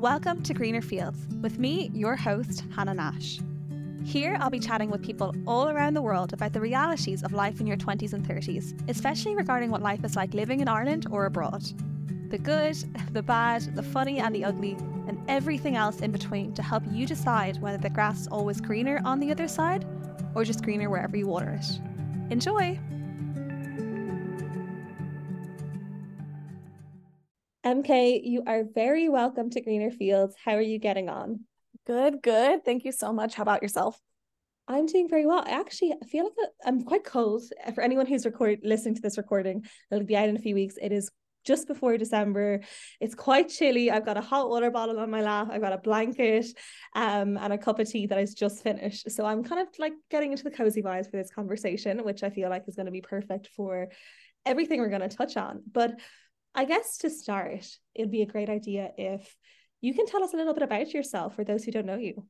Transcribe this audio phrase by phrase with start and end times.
[0.00, 3.38] Welcome to Greener Fields with me, your host, Hannah Nash.
[4.02, 7.60] Here, I'll be chatting with people all around the world about the realities of life
[7.60, 11.26] in your 20s and 30s, especially regarding what life is like living in Ireland or
[11.26, 11.62] abroad.
[12.30, 12.76] The good,
[13.12, 14.72] the bad, the funny, and the ugly,
[15.06, 19.02] and everything else in between to help you decide whether the grass is always greener
[19.04, 19.84] on the other side
[20.34, 21.80] or just greener wherever you water it.
[22.32, 22.80] Enjoy!
[27.70, 30.34] MK, you are very welcome to Greener Fields.
[30.44, 31.44] How are you getting on?
[31.86, 32.64] Good, good.
[32.64, 33.36] Thank you so much.
[33.36, 33.96] How about yourself?
[34.66, 35.44] I'm doing very well.
[35.46, 37.44] I actually feel like I'm quite cold.
[37.76, 40.74] For anyone who's record listening to this recording, it'll be out in a few weeks.
[40.82, 41.12] It is
[41.44, 42.60] just before December.
[43.00, 43.88] It's quite chilly.
[43.88, 45.50] I've got a hot water bottle on my lap.
[45.52, 46.46] I've got a blanket
[46.96, 49.08] um, and a cup of tea that I've just finished.
[49.12, 52.30] So I'm kind of like getting into the cozy vibes for this conversation, which I
[52.30, 53.90] feel like is going to be perfect for
[54.44, 55.62] everything we're going to touch on.
[55.70, 56.00] But
[56.54, 59.36] I guess to start, it'd be a great idea if
[59.80, 62.26] you can tell us a little bit about yourself for those who don't know you.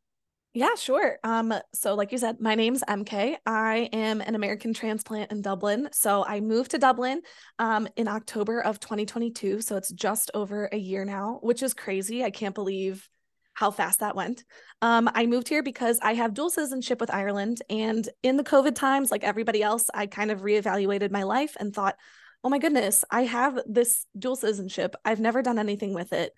[0.53, 1.19] Yeah, sure.
[1.23, 3.37] Um, so like you said, my name's MK.
[3.47, 5.89] I am an American transplant in Dublin.
[5.93, 7.23] So I moved to Dublin
[7.61, 9.61] um in October of 2022.
[9.61, 12.25] So it's just over a year now, which is crazy.
[12.25, 13.09] I can't believe
[13.55, 14.45] how fast that went.
[14.83, 17.63] Um, I moved here because I have dual citizenship with Ireland.
[17.69, 21.73] And in the COVID times, like everybody else, I kind of reevaluated my life and
[21.73, 21.97] thought,
[22.43, 24.97] oh my goodness, I have this dual citizenship.
[25.05, 26.33] I've never done anything with it.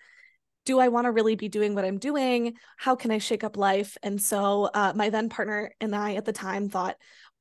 [0.64, 2.54] Do I want to really be doing what I'm doing?
[2.76, 3.96] How can I shake up life?
[4.02, 6.96] And so uh, my then partner and I at the time thought,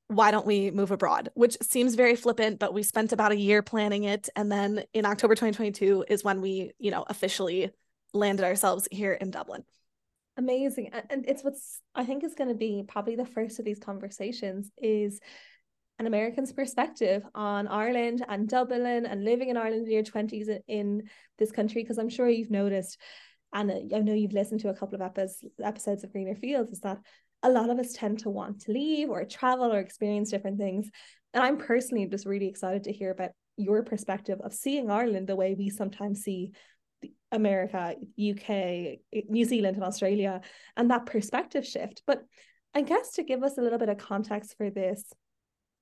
[0.08, 1.30] why don't we move abroad?
[1.36, 4.28] Which seems very flippant, but we spent about a year planning it.
[4.36, 7.72] And then in October 2022 is when we, you know, officially
[8.14, 9.64] landed ourselves here in Dublin.
[10.38, 10.92] Amazing.
[11.10, 14.72] And it's what's I think is going to be probably the first of these conversations
[14.78, 15.20] is
[16.02, 21.04] an American's perspective on Ireland and Dublin and living in Ireland in your 20s in
[21.38, 21.84] this country.
[21.84, 22.98] Because I'm sure you've noticed,
[23.54, 25.12] and I know you've listened to a couple of
[25.64, 26.98] episodes of Greener Fields, is that
[27.44, 30.90] a lot of us tend to want to leave or travel or experience different things.
[31.36, 35.36] And I'm personally just really excited to hear about your perspective of seeing Ireland the
[35.36, 36.54] way we sometimes see
[37.32, 38.98] America, UK,
[39.30, 40.42] New Zealand, and Australia,
[40.76, 42.02] and that perspective shift.
[42.08, 42.24] But
[42.74, 45.14] I guess to give us a little bit of context for this,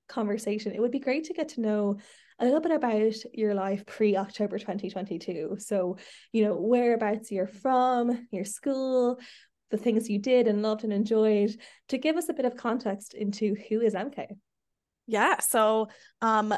[0.10, 1.98] conversation, it would be great to get to know
[2.40, 5.58] a little bit about your life pre October 2022.
[5.60, 5.98] So,
[6.32, 9.20] you know, whereabouts you're from, your school,
[9.72, 11.56] the things you did and loved and enjoyed,
[11.90, 14.28] to give us a bit of context into who is MK.
[15.08, 15.40] Yeah.
[15.40, 15.90] So,
[16.22, 16.54] um,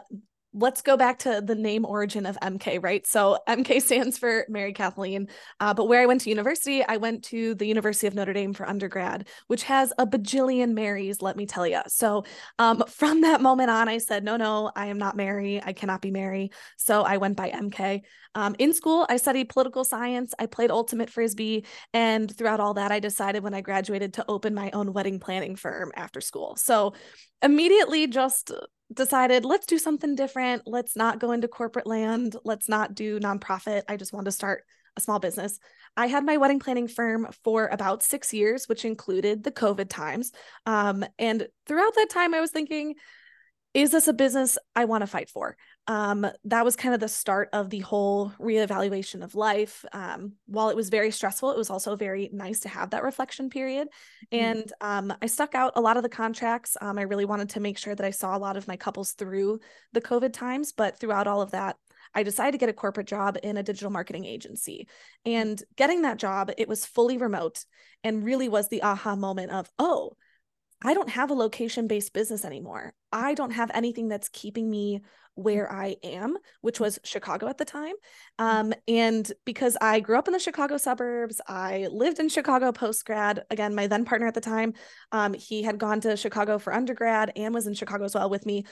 [0.54, 3.06] let's go back to the name origin of MK, right?
[3.08, 5.28] So MK stands for Mary Kathleen.
[5.60, 8.54] Uh, but where I went to university, I went to the University of Notre Dame
[8.54, 11.82] for undergrad, which has a bajillion Marys, let me tell you.
[11.88, 12.26] So
[12.60, 15.62] um, from that moment on, I said, no, no, I am not Mary.
[15.64, 16.52] I cannot be Mary.
[16.78, 18.02] So I went by MK.
[18.34, 20.34] Um, in school, I studied political science.
[20.40, 21.66] I played ultimate frisbee.
[21.94, 25.56] And throughout all that, I decided when I graduated to open my own wedding planning
[25.56, 26.56] firm after school.
[26.56, 26.94] So
[27.42, 28.52] immediately just
[28.94, 30.64] decided let's do something different.
[30.66, 32.36] Let's not go into corporate land.
[32.44, 33.84] Let's not do nonprofit.
[33.88, 34.64] I just wanted to start
[34.98, 35.60] a small business.
[35.96, 40.32] I had my wedding planning firm for about six years, which included the COVID times.
[40.66, 42.96] Um, and throughout that time, I was thinking,
[43.74, 45.56] is this a business I want to fight for?
[45.88, 49.86] Um, that was kind of the start of the whole reevaluation of life.
[49.94, 53.50] Um, while it was very stressful, it was also very nice to have that reflection
[53.50, 53.88] period.
[54.32, 54.46] Mm-hmm.
[54.46, 56.76] And um, I stuck out a lot of the contracts.
[56.82, 59.14] Um, I really wanted to make sure that I saw a lot of my couples
[59.14, 59.60] through
[59.94, 60.74] the COVID times.
[60.74, 61.78] But throughout all of that,
[62.14, 64.88] I decided to get a corporate job in a digital marketing agency.
[65.26, 67.64] And getting that job, it was fully remote
[68.04, 70.18] and really was the aha moment of, oh,
[70.84, 72.94] I don't have a location based business anymore.
[73.12, 75.02] I don't have anything that's keeping me
[75.36, 77.94] where I am, which was Chicago at the time.
[78.40, 78.46] Mm.
[78.46, 83.06] Um, and because I grew up in the Chicago suburbs, I lived in Chicago post
[83.06, 83.44] grad.
[83.50, 84.74] Again, my then partner at the time,
[85.12, 88.46] um, he had gone to Chicago for undergrad and was in Chicago as well with
[88.46, 88.66] me.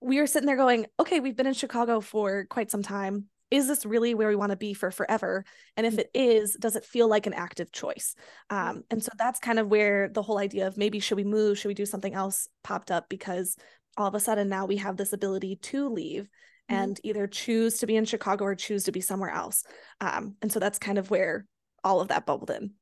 [0.00, 3.66] We were sitting there going, okay, we've been in Chicago for quite some time is
[3.66, 5.44] this really where we want to be for forever?
[5.76, 6.00] And if mm.
[6.00, 8.14] it is does it feel like an active choice?
[8.50, 11.58] Um, and so that's kind of where the whole idea of maybe should we move
[11.58, 13.56] should we do something else popped up because
[13.96, 16.22] all of a sudden now we have this ability to leave
[16.70, 16.74] mm-hmm.
[16.74, 19.64] and either choose to be in chicago or choose to be somewhere else.
[20.00, 21.46] Um, and so that's kind of where
[21.82, 22.72] all of that bubbled in.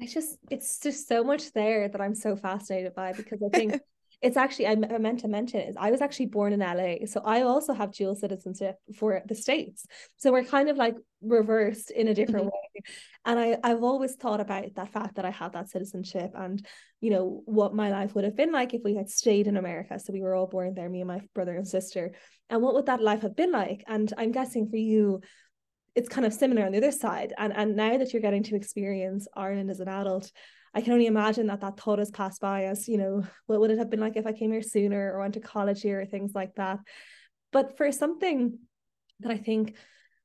[0.00, 3.80] I just, it's just so much there that I'm so fascinated by because I think
[4.22, 7.42] it's actually I, meant to mention is I was actually born in LA, so I
[7.42, 9.86] also have dual citizenship for the states.
[10.16, 12.80] So we're kind of like reversed in a different mm-hmm.
[12.82, 12.82] way.
[13.24, 16.64] And I I've always thought about that fact that I had that citizenship and
[17.00, 19.98] you know what my life would have been like if we had stayed in America.
[19.98, 22.12] So we were all born there, me and my brother and sister.
[22.50, 23.84] And what would that life have been like?
[23.86, 25.20] And I'm guessing for you,
[25.94, 27.32] it's kind of similar on the other side.
[27.38, 30.30] And and now that you're getting to experience Ireland as an adult,
[30.74, 33.70] I can only imagine that that thought has passed by as, you know, what would
[33.70, 36.06] it have been like if I came here sooner or went to college here or
[36.06, 36.80] things like that.
[37.52, 38.58] But for something
[39.20, 39.76] that I think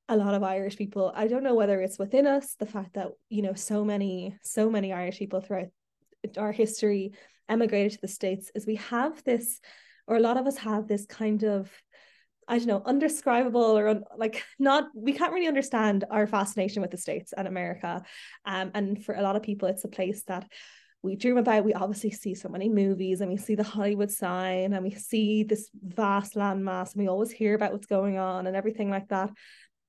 [0.08, 3.10] a lot of Irish people, I don't know whether it's within us, the fact that,
[3.30, 5.68] you know, so many, so many Irish people throughout
[6.38, 7.14] our history
[7.48, 9.60] emigrated to the States, is we have this,
[10.08, 11.72] or a lot of us have this kind of
[12.50, 16.98] I don't know, undescribable or like not, we can't really understand our fascination with the
[16.98, 18.02] States and America.
[18.44, 20.50] Um, and for a lot of people, it's a place that
[21.04, 21.64] we dream about.
[21.64, 25.44] We obviously see so many movies and we see the Hollywood sign and we see
[25.44, 29.30] this vast landmass and we always hear about what's going on and everything like that.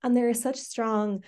[0.03, 1.25] And there is such strong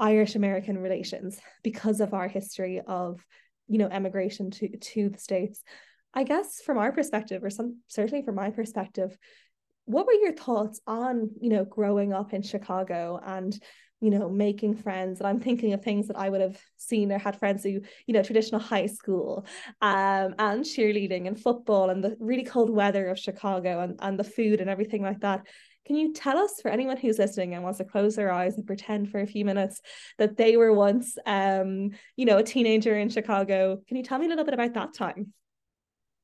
[0.00, 3.24] Irish American relations because of our history of,
[3.68, 5.62] you know, emigration to, to the States.
[6.12, 9.16] I guess from our perspective, or some certainly from my perspective,
[9.84, 13.58] what were your thoughts on you know growing up in chicago and
[14.00, 15.20] you know making friends?
[15.20, 18.14] And i'm thinking of things that i would have seen or had friends who you
[18.14, 19.46] know traditional high school
[19.80, 24.24] um and cheerleading and football and the really cold weather of chicago and, and the
[24.24, 25.46] food and everything like that.
[25.84, 28.64] Can you tell us for anyone who's listening and wants to close their eyes and
[28.64, 29.80] pretend for a few minutes
[30.16, 33.80] that they were once um you know a teenager in chicago?
[33.88, 35.32] Can you tell me a little bit about that time?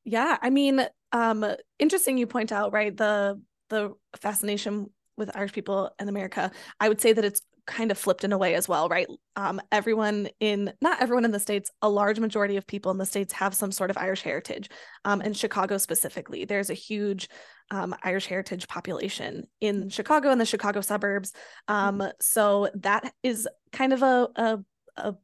[0.05, 1.45] Yeah i mean um
[1.79, 6.51] interesting you point out right the the fascination with Irish people in America,
[6.81, 9.07] I would say that it's kind of flipped in a way as well, right?
[9.37, 13.05] Um, everyone in, not everyone in the States, a large majority of people in the
[13.05, 14.71] States have some sort of Irish heritage.
[15.05, 17.29] Um, in Chicago specifically, there's a huge
[17.71, 21.35] um, Irish heritage population in Chicago and the Chicago suburbs.
[21.69, 24.59] Um, so that is kind of a, a,
[24.97, 25.15] a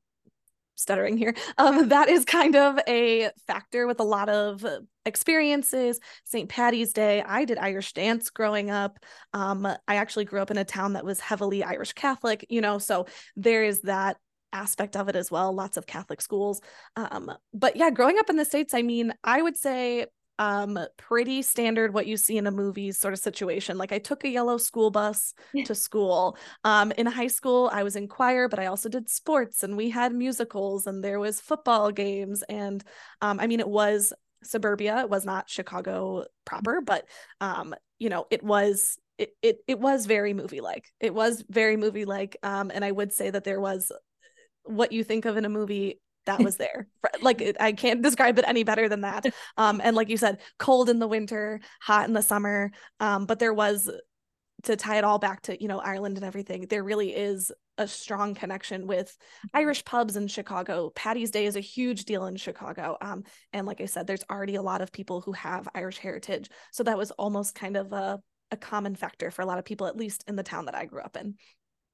[0.74, 1.34] stuttering here.
[1.58, 4.64] Um, that is kind of a factor with a lot of
[5.04, 6.00] experiences.
[6.24, 6.48] St.
[6.48, 8.98] Patty's Day, I did Irish dance growing up.
[9.32, 12.78] Um, I actually grew up in a town that was heavily Irish Catholic, you know,
[12.78, 13.06] so
[13.36, 14.16] there is that
[14.52, 16.60] aspect of it as well lots of catholic schools
[16.94, 20.06] um, but yeah growing up in the states i mean i would say
[20.38, 23.78] um pretty standard what you see in a movie sort of situation.
[23.78, 25.64] Like i took a yellow school bus yeah.
[25.66, 26.36] to school.
[26.64, 29.90] Um in high school i was in choir but i also did sports and we
[29.90, 32.82] had musicals and there was football games and
[33.20, 37.06] um i mean it was suburbia it was not chicago proper but
[37.40, 41.76] um you know it was it it, it was very movie like it was very
[41.76, 43.90] movie like um and i would say that there was
[44.64, 46.86] what you think of in a movie that was there.
[47.22, 49.26] like I can't describe it any better than that.
[49.56, 52.72] Um, and like you said, cold in the winter, hot in the summer.
[52.98, 53.90] Um, but there was
[54.64, 56.66] to tie it all back to you know Ireland and everything.
[56.68, 59.16] There really is a strong connection with.
[59.52, 60.90] Irish pubs in Chicago.
[60.94, 62.96] Patty's Day is a huge deal in Chicago.
[63.00, 66.48] Um, and like I said, there's already a lot of people who have Irish heritage.
[66.72, 69.86] So that was almost kind of a a common factor for a lot of people,
[69.86, 71.34] at least in the town that I grew up in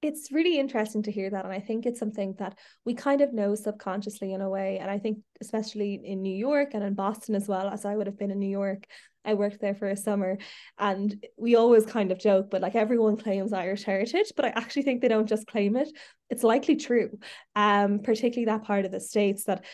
[0.02, 3.32] it's really interesting to hear that and i think it's something that we kind of
[3.32, 7.34] know subconsciously in a way and i think especially in new york and in boston
[7.34, 8.86] as well as i would have been in new york
[9.24, 10.38] i worked there for a summer
[10.78, 14.82] and we always kind of joke but like everyone claims irish heritage but i actually
[14.82, 15.88] think they don't just claim it.
[16.30, 17.18] It's likely true
[17.54, 19.64] um particularly that part of the states that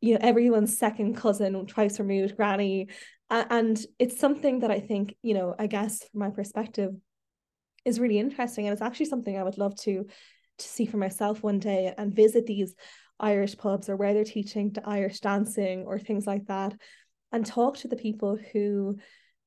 [0.00, 2.88] you know everyone's second cousin twice removed granny
[3.30, 6.92] and it's something that i think you know i guess from my perspective
[7.84, 10.06] is really interesting and it's actually something I would love to
[10.58, 12.74] to see for myself one day and visit these
[13.18, 16.74] Irish pubs or where they're teaching Irish dancing or things like that
[17.32, 18.96] and talk to the people who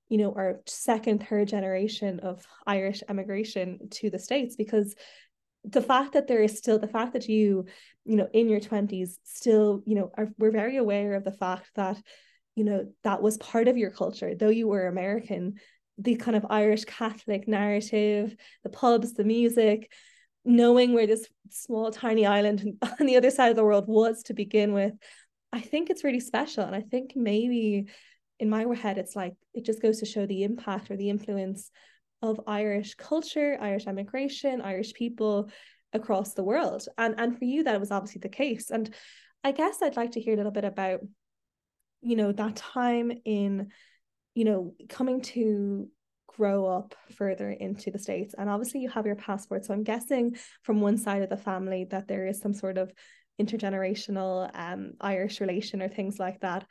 [0.09, 4.95] you know are second third generation of Irish emigration to the states because
[5.63, 7.65] the fact that there is still the fact that you
[8.05, 11.69] you know in your 20s still you know are we're very aware of the fact
[11.75, 12.01] that
[12.55, 14.33] you know that was part of your culture.
[14.33, 15.55] Though you were American
[15.97, 19.91] the kind of Irish Catholic narrative, the pubs, the music,
[20.43, 24.33] knowing where this small tiny island on the other side of the world was to
[24.33, 24.93] begin with,
[25.51, 26.63] I think it's really special.
[26.63, 27.87] And I think maybe
[28.39, 31.71] in my head, it's like it just goes to show the impact or the influence
[32.21, 35.49] of Irish culture, Irish immigration, Irish people
[35.93, 36.87] across the world.
[36.97, 38.69] And and for you, that was obviously the case.
[38.69, 38.93] And
[39.43, 40.99] I guess I'd like to hear a little bit about,
[42.01, 43.69] you know, that time in
[44.35, 45.87] you know, coming to
[46.27, 48.35] grow up further into the States.
[48.37, 49.65] And obviously, you have your passport.
[49.65, 52.91] So I'm guessing from one side of the family that there is some sort of
[53.41, 56.65] intergenerational um, Irish relation or things like that.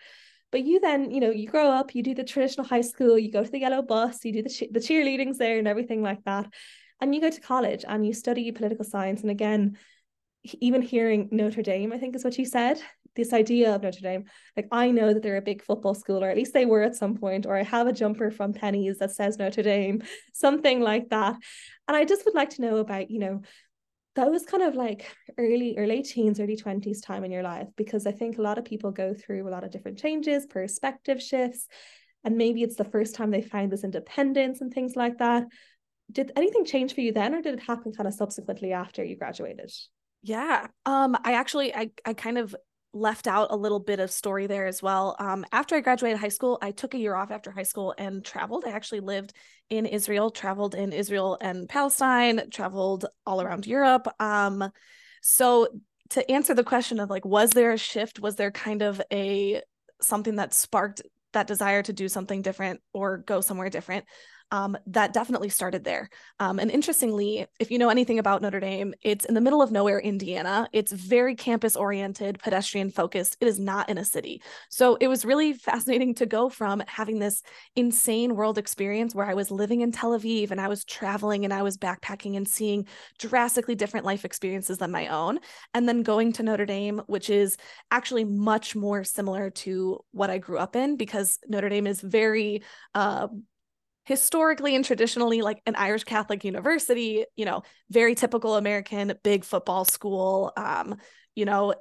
[0.52, 3.32] But you then, you know, you grow up, you do the traditional high school, you
[3.32, 6.22] go to the yellow bus, you do the, che- the cheerleadings there and everything like
[6.24, 6.46] that.
[7.00, 9.22] And you go to college and you study political science.
[9.22, 9.78] And again,
[10.60, 12.80] even hearing Notre Dame, I think is what you said,
[13.14, 14.24] this idea of Notre Dame,
[14.56, 16.96] like I know that they're a big football school, or at least they were at
[16.96, 20.02] some point, or I have a jumper from Penneys that says Notre Dame,
[20.34, 21.36] something like that.
[21.88, 23.42] And I just would like to know about, you know,
[24.16, 25.06] that was kind of like
[25.38, 28.64] early late teens, early 20s time in your life, because I think a lot of
[28.64, 31.66] people go through a lot of different changes, perspective shifts,
[32.22, 35.44] and maybe it's the first time they find this independence and things like that.
[36.10, 39.16] Did anything change for you then, or did it happen kind of subsequently after you
[39.16, 39.72] graduated?
[40.22, 40.68] Yeah.
[40.86, 42.54] Um, I actually I I kind of
[42.94, 45.16] left out a little bit of story there as well.
[45.18, 48.24] Um, after I graduated high school, I took a year off after high school and
[48.24, 48.64] traveled.
[48.66, 49.32] I actually lived
[49.68, 54.06] in Israel, traveled in Israel and Palestine, traveled all around Europe.
[54.20, 54.70] Um,
[55.20, 55.68] so
[56.10, 58.20] to answer the question of like, was there a shift?
[58.20, 59.62] Was there kind of a
[60.00, 64.04] something that sparked that desire to do something different or go somewhere different?
[64.54, 66.08] Um, that definitely started there.
[66.38, 69.72] Um, and interestingly, if you know anything about Notre Dame, it's in the middle of
[69.72, 70.68] nowhere, Indiana.
[70.72, 73.36] It's very campus oriented, pedestrian focused.
[73.40, 74.42] It is not in a city.
[74.70, 77.42] So it was really fascinating to go from having this
[77.74, 81.52] insane world experience where I was living in Tel Aviv and I was traveling and
[81.52, 82.86] I was backpacking and seeing
[83.18, 85.40] drastically different life experiences than my own.
[85.74, 87.56] And then going to Notre Dame, which is
[87.90, 92.62] actually much more similar to what I grew up in because Notre Dame is very,
[92.94, 93.26] uh,
[94.04, 99.84] historically and traditionally like an Irish Catholic university, you know, very typical American big football
[99.84, 100.52] school.
[100.56, 100.96] Um,
[101.34, 101.74] you know,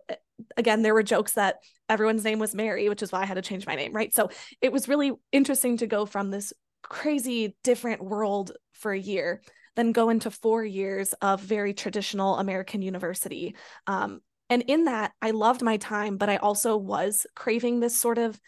[0.58, 1.58] again, there were jokes that
[1.90, 4.14] everyone's name was Mary, which is why I had to change my name, right?
[4.14, 4.30] So
[4.62, 9.42] it was really interesting to go from this crazy different world for a year,
[9.76, 13.56] then go into four years of very traditional American university.
[13.88, 18.18] Um, and in that, I loved my time, but I also was craving this sort
[18.18, 18.40] of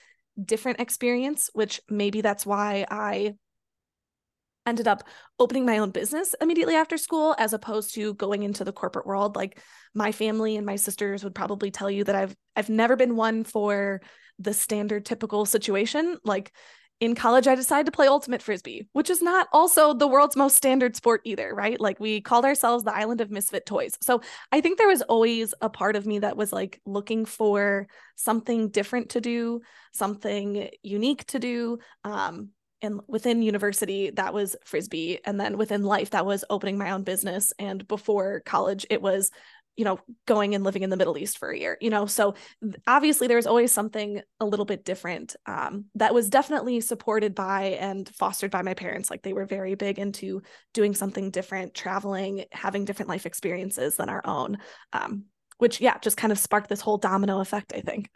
[0.43, 3.35] different experience, which maybe that's why I
[4.65, 5.03] ended up
[5.39, 9.35] opening my own business immediately after school as opposed to going into the corporate world.
[9.35, 9.59] Like
[9.93, 13.43] my family and my sisters would probably tell you that I've I've never been one
[13.43, 14.01] for
[14.39, 16.17] the standard typical situation.
[16.23, 16.51] Like
[17.01, 20.55] in college I decided to play ultimate frisbee which is not also the world's most
[20.55, 21.79] standard sport either right?
[21.79, 23.97] Like we called ourselves the island of misfit toys.
[24.01, 27.87] So I think there was always a part of me that was like looking for
[28.15, 31.79] something different to do something unique to do.
[32.03, 32.51] Um
[32.81, 37.03] and within university that was frisbee and then within life that was opening my own
[37.03, 39.31] business and before college it was
[39.75, 42.05] you know going and living in the middle east for a year you know?
[42.05, 42.35] So
[42.87, 47.77] obviously there was always something a little bit different um, that was definitely supported by
[47.79, 50.41] and fostered by my parents like they were very big into
[50.73, 54.57] doing something different traveling having different life experiences than our own
[54.93, 55.25] um,
[55.57, 58.09] which yeah just kind of sparked this whole domino effect i think.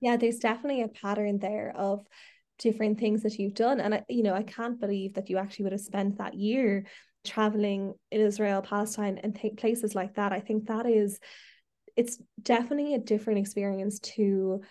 [0.00, 2.06] Yeah there's definitely a pattern there of
[2.58, 3.80] different things that you've done.
[3.80, 6.84] And I, you know, I can't believe that you actually would have spent that year
[7.24, 10.32] traveling in Israel, Palestine, and th- places like that.
[10.32, 11.18] I think that is,
[11.96, 14.62] it's definitely a different experience to,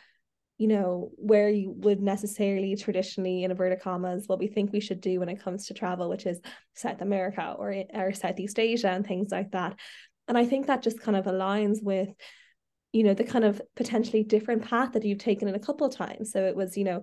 [0.58, 5.02] you know, where you would necessarily traditionally, in inverted commas, what we think we should
[5.02, 6.40] do when it comes to travel, which is
[6.76, 9.76] South America or, or Southeast Asia and things like that.
[10.28, 12.10] And I think that just kind of aligns with
[12.94, 15.94] you know the kind of potentially different path that you've taken in a couple of
[15.94, 17.02] times so it was you know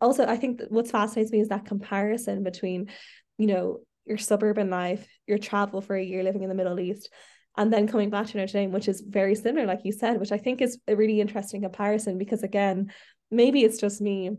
[0.00, 2.90] also I think what's fascinates me is that comparison between,
[3.38, 7.10] you know, your suburban life, your travel for a year living in the Middle East,
[7.56, 10.32] and then coming back to Notre Dame, which is very similar, like you said, which
[10.32, 12.92] I think is a really interesting comparison because again,
[13.30, 14.30] maybe it's just me.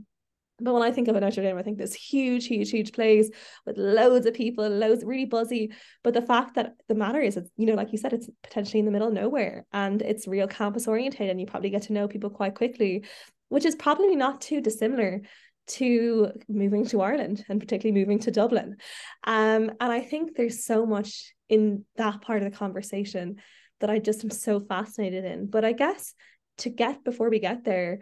[0.60, 3.30] But when I think of Notre Dame, I think this huge, huge, huge place
[3.66, 5.74] with loads of people, loads really buzzy.
[6.02, 8.86] But the fact that the matter is, you know, like you said, it's potentially in
[8.86, 12.08] the middle of nowhere and it's real campus oriented and you probably get to know
[12.08, 13.04] people quite quickly,
[13.50, 15.22] which is probably not too dissimilar
[15.68, 18.78] to moving to Ireland and particularly moving to Dublin.
[19.24, 23.38] Um, and I think there's so much in that part of the conversation
[23.80, 25.48] that I just am so fascinated in.
[25.48, 26.14] But I guess
[26.60, 28.00] to get before we get there,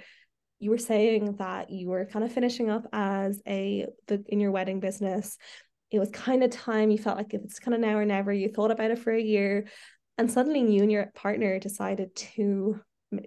[0.59, 4.51] you were saying that you were kind of finishing up as a the in your
[4.51, 5.37] wedding business.
[5.91, 8.31] It was kind of time you felt like if it's kind of now or never,
[8.31, 9.67] you thought about it for a year,
[10.17, 12.79] and suddenly you and your partner decided to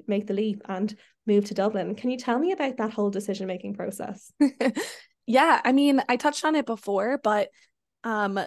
[0.07, 0.97] make the leap and
[1.27, 1.95] move to Dublin.
[1.95, 4.33] Can you tell me about that whole decision making process?
[5.27, 7.49] yeah, I mean, I touched on it before, but
[8.05, 8.39] um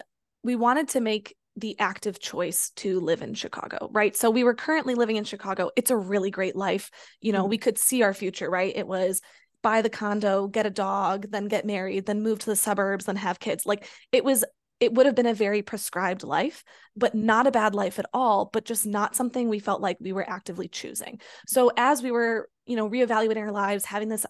[0.44, 4.16] we wanted to make the active choice to live in Chicago, right?
[4.16, 5.72] So we were currently living in Chicago.
[5.76, 6.90] It's a really great life.
[7.20, 7.50] You know, mm-hmm.
[7.50, 8.74] we could see our future, right?
[8.76, 9.22] It was
[9.62, 13.18] buy the condo, get a dog, then get married, then move to the suburbs, then
[13.18, 13.66] have kids.
[13.66, 14.46] Like it was
[14.80, 16.64] it would have been a very prescribed life,
[16.96, 20.14] but not a bad life at all, but just not something we felt like we
[20.14, 21.20] were actively choosing.
[21.48, 24.26] So as we were, you know, reevaluating our lives, having this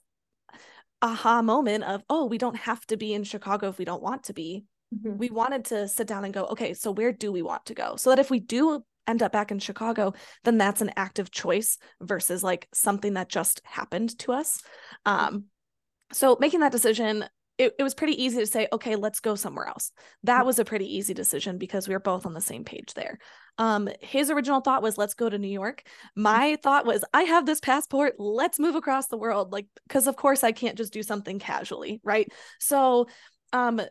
[1.02, 4.24] aha moment of, oh, we don't have to be in Chicago if we don't want
[4.26, 4.66] to be.
[4.94, 5.18] Mm-hmm.
[5.18, 7.96] We wanted to sit down and go, okay, so where do we want to go?
[7.96, 10.14] So that if we do end up back in Chicago,
[10.44, 14.62] then that's an active choice versus like something that just happened to us.
[15.06, 15.46] Um,
[16.12, 17.26] so making that decision
[17.60, 19.92] it, it was pretty easy to say, okay, let's go somewhere else.
[20.24, 23.20] That was a pretty easy decision because we were both on the same page there.
[23.58, 25.84] Um, his original thought was, let's go to New York.
[26.16, 29.52] My thought was, I have this passport, let's move across the world.
[29.52, 32.32] Like, because of course I can't just do something casually, right?
[32.60, 33.08] So
[33.52, 33.82] um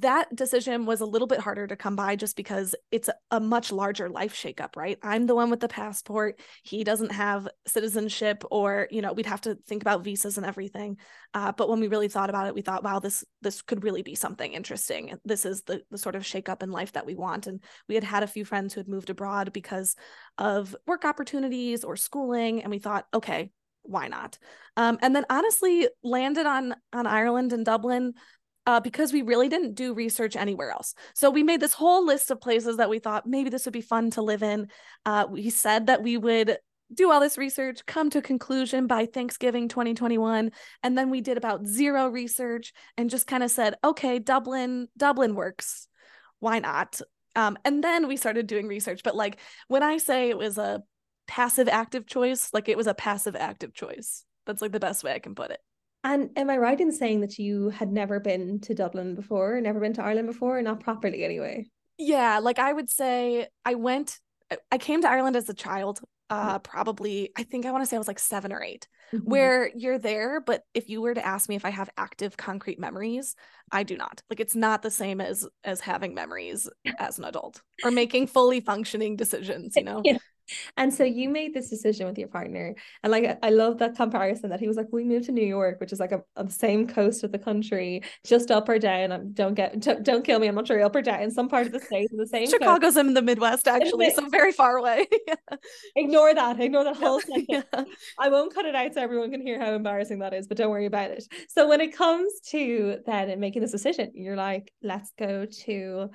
[0.00, 3.70] that decision was a little bit harder to come by just because it's a, much
[3.70, 4.98] larger life shakeup, right?
[5.02, 6.40] I'm the one with the passport.
[6.64, 10.96] He doesn't have citizenship, or you know, we'd have to think about visas and everything.
[11.32, 14.02] Uh, but when we really thought about it, we thought, wow, this this could really
[14.02, 15.14] be something interesting.
[15.24, 17.46] This is the the sort of shakeup in life that we want.
[17.46, 19.94] And we had had a few friends who had moved abroad because
[20.38, 23.50] of work opportunities or schooling, and we thought, okay,
[23.82, 24.38] why not?
[24.76, 28.14] Um, and then honestly, landed on on Ireland and Dublin
[28.66, 30.94] uh, because we really didn't do research anywhere else.
[31.14, 33.80] So we made this whole list of places that we thought maybe this would be
[33.80, 34.68] fun to live in.
[35.04, 36.58] Uh, we said that we would
[36.92, 41.36] do all this research, come to a conclusion by Thanksgiving 2021, and then we did
[41.36, 45.88] about zero research and just kind of said, okay, Dublin, Dublin works.
[46.38, 47.00] Why not?
[47.34, 49.02] Um, and then we started doing research.
[49.02, 50.82] But like when I say it was a
[51.26, 54.24] passive active choice, like it was a passive active choice.
[54.46, 55.60] That's like the best way I can put it.
[56.06, 59.80] And am I right in saying that you had never been to Dublin before, never
[59.80, 61.66] been to Ireland before, not properly anyway?
[61.98, 64.20] Yeah, like I would say I went
[64.70, 67.96] I came to Ireland as a child, uh probably I think I want to say
[67.96, 69.28] I was like 7 or 8, mm-hmm.
[69.28, 72.78] where you're there, but if you were to ask me if I have active concrete
[72.78, 73.34] memories,
[73.72, 74.22] I do not.
[74.30, 78.60] Like it's not the same as as having memories as an adult or making fully
[78.60, 80.02] functioning decisions, you know.
[80.16, 80.18] Yeah.
[80.76, 82.74] And so you made this decision with your partner.
[83.02, 85.80] And like I love that comparison that he was like, we moved to New York,
[85.80, 89.12] which is like a, on the same coast of the country, just up or down.
[89.12, 91.30] And don't get don't, don't kill me, I'm not sure up or down.
[91.30, 92.98] Some part of the state in the same Chicago's coast.
[92.98, 95.06] in the Midwest, actually, so very far away.
[95.26, 95.34] yeah.
[95.96, 96.60] Ignore that.
[96.60, 97.46] Ignore that whole sentence.
[97.48, 97.84] Yeah.
[98.18, 100.70] I won't cut it out so everyone can hear how embarrassing that is, but don't
[100.70, 101.24] worry about it.
[101.50, 106.08] So when it comes to then making this decision, you're like, let's go to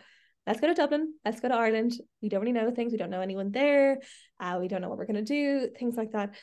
[0.47, 1.93] let's go to Dublin, let's go to Ireland.
[2.23, 3.99] We don't really know things, we don't know anyone there,
[4.39, 6.33] uh, we don't know what we're going to do, things like that.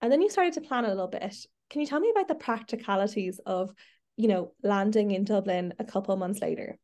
[0.00, 1.34] And then you started to plan a little bit.
[1.68, 3.72] Can you tell me about the practicalities of,
[4.16, 6.78] you know, landing in Dublin a couple months later?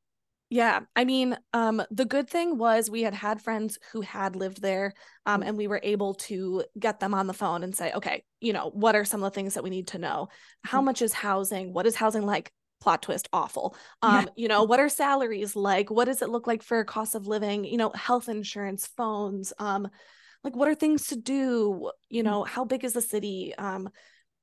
[0.55, 4.63] Yeah, I mean, um, the good thing was we had had friends who had lived
[4.63, 4.95] there,
[5.27, 5.49] um, mm.
[5.49, 8.71] and we were able to get them on the phone and say, okay, you know,
[8.73, 10.29] what are some of the things that we need to know?
[10.63, 10.85] How mm-hmm.
[10.85, 11.73] much is housing?
[11.73, 12.53] What is housing like?
[12.81, 14.31] plot twist awful um yeah.
[14.37, 17.65] you know what are salaries like what does it look like for cost of living
[17.65, 19.89] you know health insurance phones um
[20.43, 22.27] like what are things to do you mm.
[22.27, 23.89] know how big is the city um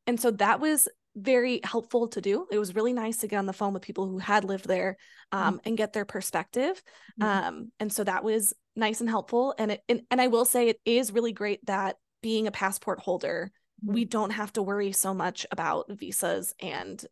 [0.07, 3.45] and so that was very helpful to do it was really nice to get on
[3.45, 4.97] the phone with people who had lived there
[5.31, 5.57] um mm-hmm.
[5.65, 6.81] and get their perspective
[7.19, 7.47] mm-hmm.
[7.47, 10.69] um and so that was nice and helpful and it and, and i will say
[10.69, 13.51] it is really great that being a passport holder
[13.83, 13.93] mm-hmm.
[13.93, 17.05] we don't have to worry so much about visas and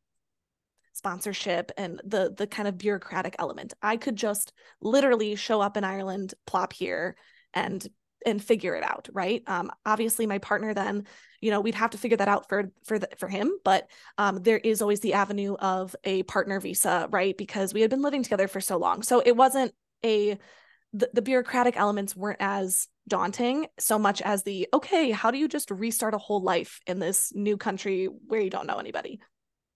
[1.00, 3.74] sponsorship and the the kind of bureaucratic element.
[3.82, 7.16] I could just literally show up in Ireland, plop here
[7.54, 7.88] and
[8.26, 9.44] and figure it out, right?
[9.48, 11.06] Um obviously my partner then,
[11.42, 14.42] you know, we'd have to figure that out for for the, for him, but um
[14.44, 17.38] there is always the avenue of a partner visa, right?
[17.38, 19.04] Because we had been living together for so long.
[19.04, 20.38] So it wasn't a
[20.92, 25.48] the, the bureaucratic elements weren't as daunting so much as the okay how do you
[25.48, 29.20] just restart a whole life in this new country where you don't know anybody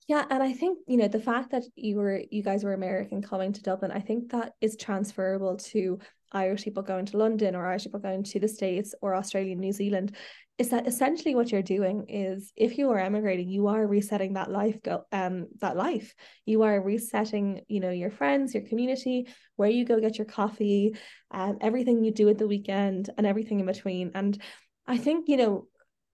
[0.08, 3.22] yeah, and I think, you know, the fact that you were you guys were American
[3.22, 6.00] coming to Dublin, I think that is transferable to
[6.34, 9.72] Irish people going to London or Irish people going to the States or Australia, New
[9.72, 10.16] Zealand,
[10.58, 14.52] is that essentially what you're doing is if you are emigrating, you are resetting that
[14.52, 16.14] life go um that life.
[16.46, 20.96] You are resetting, you know, your friends, your community, where you go get your coffee,
[21.32, 24.12] um, everything you do at the weekend and everything in between.
[24.14, 24.40] And
[24.86, 25.68] I think, you know,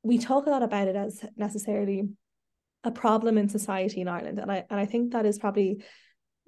[0.04, 2.10] we talk a lot about it as necessarily
[2.84, 4.40] a problem in society in Ireland.
[4.40, 5.84] And I and I think that is probably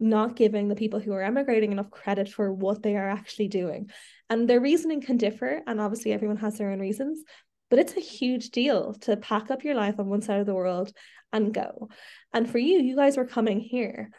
[0.02, 3.90] not giving the people who are emigrating enough credit for what they are actually doing.
[4.30, 7.24] And their reasoning can differ, and obviously everyone has their own reasons,
[7.70, 10.56] but it's a huge deal to pack up your life on one side of the
[10.56, 10.92] world
[11.32, 11.90] and go.
[12.34, 14.10] And for you, you guys were coming here.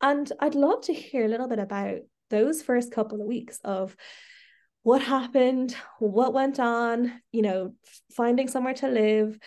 [0.00, 1.98] And I'd love to hear a little bit about
[2.30, 3.96] those first couple of weeks of
[4.82, 7.74] what happened, what went on, you know,
[8.16, 9.38] finding somewhere to live,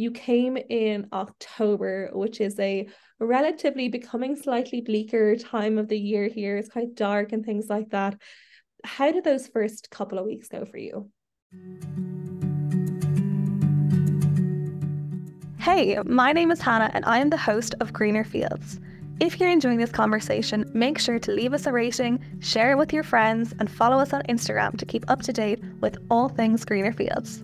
[0.00, 2.88] you came in October, which is a
[3.20, 6.56] relatively becoming slightly bleaker time of the year here.
[6.56, 8.18] It's quite dark and things like that.
[8.82, 11.10] How did those first couple of weeks go for you?
[15.58, 18.80] Hey, my name is Hannah and I am the host of Greener Fields.
[19.20, 22.90] If you're enjoying this conversation, make sure to leave us a rating, share it with
[22.90, 26.64] your friends, and follow us on Instagram to keep up to date with all things
[26.64, 27.42] Greener Fields.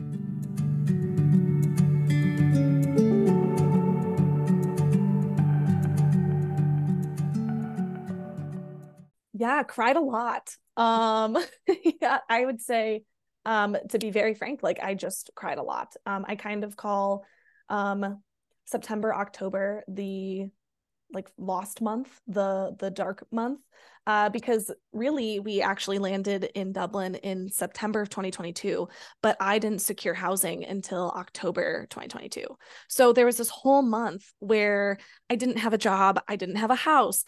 [9.38, 10.54] Yeah, cried a lot.
[10.76, 11.36] Um,
[12.00, 13.02] yeah, I would say,
[13.44, 15.94] um, to be very frank, like I just cried a lot.
[16.04, 17.24] Um, I kind of call
[17.68, 18.22] um
[18.64, 20.48] September, October the
[21.12, 23.60] like lost month, the the dark month,
[24.06, 28.88] uh, because really we actually landed in Dublin in September of 2022,
[29.22, 32.46] but I didn't secure housing until October 2022.
[32.88, 34.98] So there was this whole month where
[35.30, 37.24] I didn't have a job, I didn't have a house,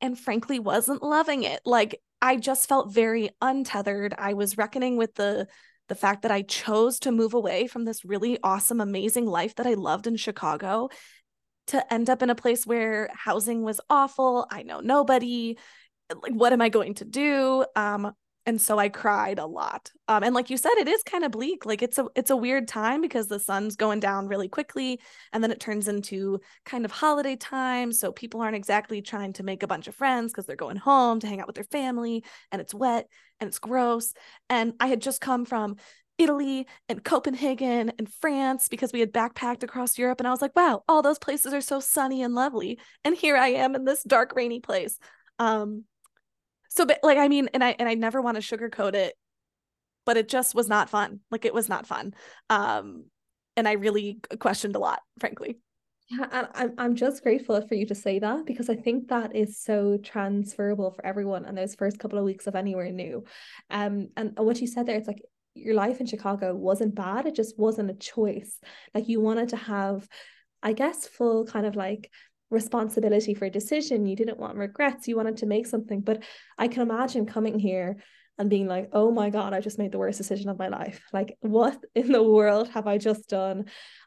[0.00, 1.60] and frankly wasn't loving it.
[1.64, 4.14] Like I just felt very untethered.
[4.16, 5.46] I was reckoning with the
[5.88, 9.66] the fact that I chose to move away from this really awesome, amazing life that
[9.66, 10.90] I loved in Chicago
[11.68, 14.46] to end up in a place where housing was awful.
[14.50, 15.56] I know nobody.
[16.22, 17.64] Like, what am I going to do?
[17.76, 18.12] Um,
[18.48, 19.92] and so I cried a lot.
[20.08, 21.66] Um, and like you said, it is kind of bleak.
[21.66, 25.00] Like it's a it's a weird time because the sun's going down really quickly,
[25.34, 27.92] and then it turns into kind of holiday time.
[27.92, 31.20] So people aren't exactly trying to make a bunch of friends because they're going home
[31.20, 33.06] to hang out with their family, and it's wet
[33.38, 34.14] and it's gross.
[34.48, 35.76] And I had just come from
[36.16, 40.20] Italy and Copenhagen and France because we had backpacked across Europe.
[40.20, 42.78] And I was like, wow, all those places are so sunny and lovely.
[43.04, 44.98] And here I am in this dark, rainy place.
[45.38, 45.84] Um,
[46.68, 49.14] so but like I mean, and I and I never want to sugarcoat it,
[50.04, 51.20] but it just was not fun.
[51.30, 52.14] Like it was not fun.
[52.50, 53.06] Um,
[53.56, 55.58] and I really questioned a lot, frankly.
[56.10, 59.36] Yeah, and I'm I'm just grateful for you to say that because I think that
[59.36, 63.24] is so transferable for everyone and those first couple of weeks of anywhere new.
[63.68, 65.22] Um and what you said there, it's like
[65.54, 68.58] your life in Chicago wasn't bad, it just wasn't a choice.
[68.94, 70.08] Like you wanted to have,
[70.62, 72.10] I guess, full kind of like
[72.50, 74.06] responsibility for a decision.
[74.06, 75.08] You didn't want regrets.
[75.08, 76.00] You wanted to make something.
[76.00, 76.22] But
[76.56, 77.96] I can imagine coming here
[78.38, 81.02] and being like, oh my God, I just made the worst decision of my life.
[81.12, 83.64] Like, what in the world have I just done?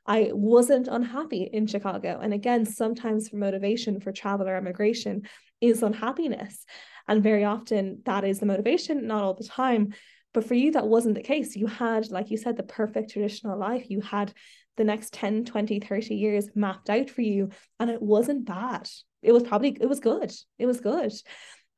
[0.07, 2.19] I wasn't unhappy in Chicago.
[2.21, 5.23] And again, sometimes for motivation for travel or immigration
[5.59, 6.65] is unhappiness.
[7.07, 9.93] And very often that is the motivation, not all the time.
[10.33, 11.57] But for you, that wasn't the case.
[11.57, 13.89] You had, like you said, the perfect traditional life.
[13.89, 14.33] You had
[14.77, 17.49] the next 10, 20, 30 years mapped out for you.
[17.79, 18.89] And it wasn't bad.
[19.21, 20.31] It was probably, it was good.
[20.57, 21.13] It was good.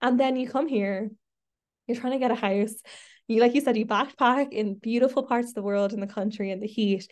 [0.02, 1.10] And then you come here,
[1.88, 2.76] you're trying to get a house.
[3.28, 6.52] You, like you said, you backpack in beautiful parts of the world in the country
[6.52, 7.08] in the heat.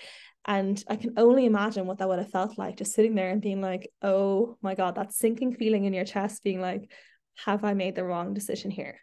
[0.46, 3.41] And I can only imagine what that would have felt like just sitting there and
[3.41, 6.91] being like, oh my God, that sinking feeling in your chest, being like,
[7.46, 9.00] have I made the wrong decision here?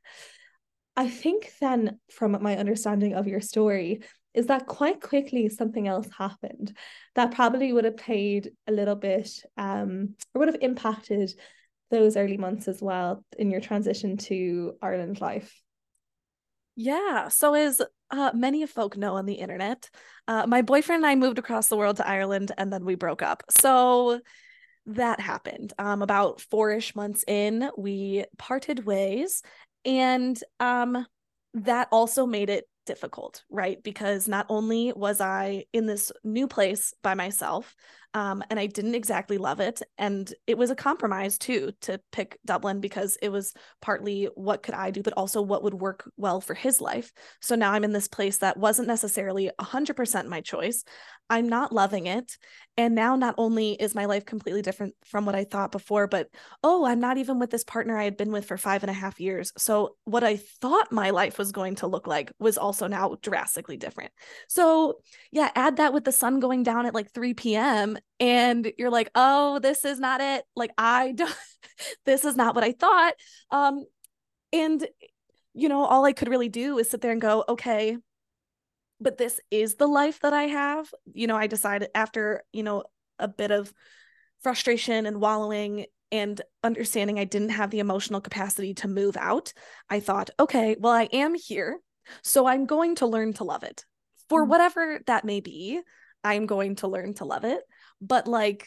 [0.97, 4.01] I think then, from my understanding of your story,
[4.39, 6.73] is that quite quickly something else happened
[7.17, 11.33] that probably would have played a little bit um, or would have impacted
[11.91, 15.61] those early months as well in your transition to Ireland life.
[16.77, 17.27] Yeah.
[17.27, 19.91] So, as uh, many folk know on the internet,
[20.29, 23.23] uh, my boyfriend and I moved across the world to Ireland and then we broke
[23.23, 23.43] up.
[23.61, 24.21] So,
[24.87, 25.73] that happened.
[25.81, 29.43] Um, about four ish months in, we parted ways.
[29.85, 31.05] And um,
[31.55, 33.81] that also made it difficult, right?
[33.83, 37.77] Because not only was I in this new place by myself,
[38.15, 42.39] um, and I didn't exactly love it, and it was a compromise too to pick
[42.45, 46.41] Dublin because it was partly what could I do, but also what would work well
[46.41, 47.13] for his life.
[47.41, 50.85] So now I'm in this place that wasn't necessarily 100% my choice.
[51.31, 52.39] I'm not loving it.
[52.77, 56.29] And now not only is my life completely different from what I thought before, but
[56.63, 58.95] oh, I'm not even with this partner I had been with for five and a
[58.95, 59.53] half years.
[59.59, 63.77] So what I thought my life was going to look like was also now drastically
[63.77, 64.13] different.
[64.49, 65.01] So
[65.33, 67.98] yeah, add that with the sun going down at like 3 p.m.
[68.21, 70.45] and you're like, oh, this is not it.
[70.57, 71.35] Like I don't
[72.05, 73.15] this is not what I thought.
[73.51, 73.85] Um
[74.53, 74.87] and
[75.55, 77.97] you know, all I could really do is sit there and go, okay,
[79.01, 80.93] but this is the life that I have.
[81.13, 82.85] You know, I decided after, you know,
[83.19, 83.73] a bit of
[84.41, 89.53] frustration and wallowing and understanding I didn't have the emotional capacity to move out,
[89.91, 91.81] I thought, okay, well, I am here.
[92.23, 93.85] So I'm going to learn to love it
[94.29, 94.51] for mm-hmm.
[94.51, 95.81] whatever that may be.
[96.25, 97.61] I'm going to learn to love it.
[98.01, 98.67] But like,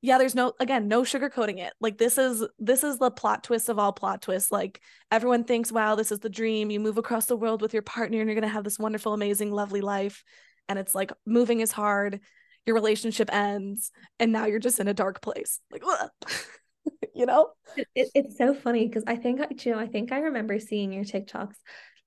[0.00, 1.72] yeah there's no again no sugarcoating it.
[1.80, 4.52] Like this is this is the plot twist of all plot twists.
[4.52, 4.80] Like
[5.10, 6.70] everyone thinks wow this is the dream.
[6.70, 9.12] You move across the world with your partner and you're going to have this wonderful
[9.12, 10.22] amazing lovely life.
[10.68, 12.20] And it's like moving is hard.
[12.66, 13.90] Your relationship ends.
[14.20, 15.60] And now you're just in a dark place.
[15.70, 15.82] Like
[17.14, 17.48] you know?
[17.76, 21.04] It, it, it's so funny because i think know i think i remember seeing your
[21.04, 21.56] tiktoks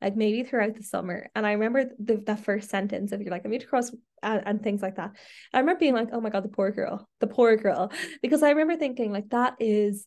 [0.01, 1.29] like maybe throughout the summer.
[1.35, 3.91] And I remember the first sentence of you're like, I moved across
[4.23, 5.11] and, and things like that.
[5.53, 7.91] I remember being like, oh my God, the poor girl, the poor girl.
[8.21, 10.05] Because I remember thinking like that is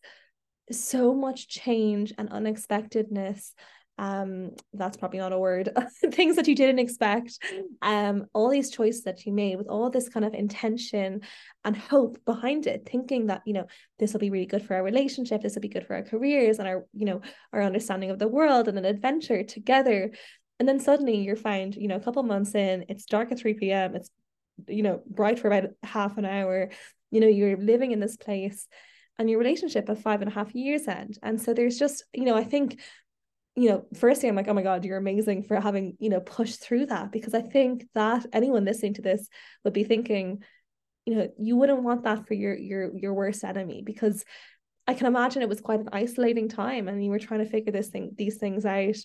[0.70, 3.54] so much change and unexpectedness
[3.96, 5.70] um that's probably not a word.
[6.12, 7.38] Things that you didn't expect.
[7.80, 11.20] Um all these choices that you made with all this kind of intention
[11.64, 13.66] and hope behind it thinking that you know
[13.98, 16.58] this will be really good for our relationship this will be good for our careers
[16.58, 17.20] and our you know
[17.52, 20.10] our understanding of the world and an adventure together.
[20.58, 21.36] And then suddenly you're
[21.76, 24.10] you know a couple months in it's dark at 3 p.m it's
[24.68, 26.70] you know bright for about half an hour.
[27.12, 28.66] You know you're living in this place
[29.18, 31.18] and your relationship at five and a half years end.
[31.22, 32.80] And so there's just you know i think
[33.56, 36.60] you know, firstly, I'm like, oh my God, you're amazing for having, you know, pushed
[36.60, 39.28] through that because I think that anyone listening to this
[39.62, 40.42] would be thinking,
[41.06, 44.24] you know, you wouldn't want that for your your your worst enemy because
[44.88, 47.72] I can imagine it was quite an isolating time and you were trying to figure
[47.72, 48.96] this thing, these things out.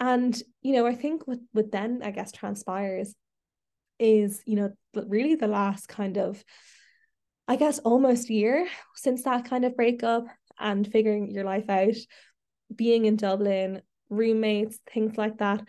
[0.00, 3.14] And, you know, I think what what then I guess transpires
[4.00, 6.42] is, you know, really the last kind of
[7.46, 10.24] I guess almost year since that kind of breakup
[10.58, 11.96] and figuring your life out
[12.74, 15.62] being in Dublin, roommates, things like that.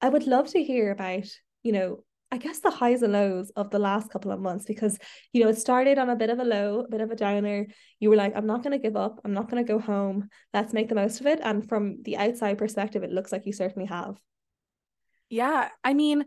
[0.00, 1.26] I would love to hear about,
[1.62, 4.96] you know, I guess the highs and lows of the last couple of months because,
[5.32, 7.66] you know, it started on a bit of a low, a bit of a downer.
[7.98, 9.20] You were like, I'm not going to give up.
[9.24, 10.28] I'm not going to go home.
[10.54, 11.40] Let's make the most of it.
[11.42, 14.20] And from the outside perspective, it looks like you certainly have.
[15.28, 15.70] Yeah.
[15.82, 16.24] I mean,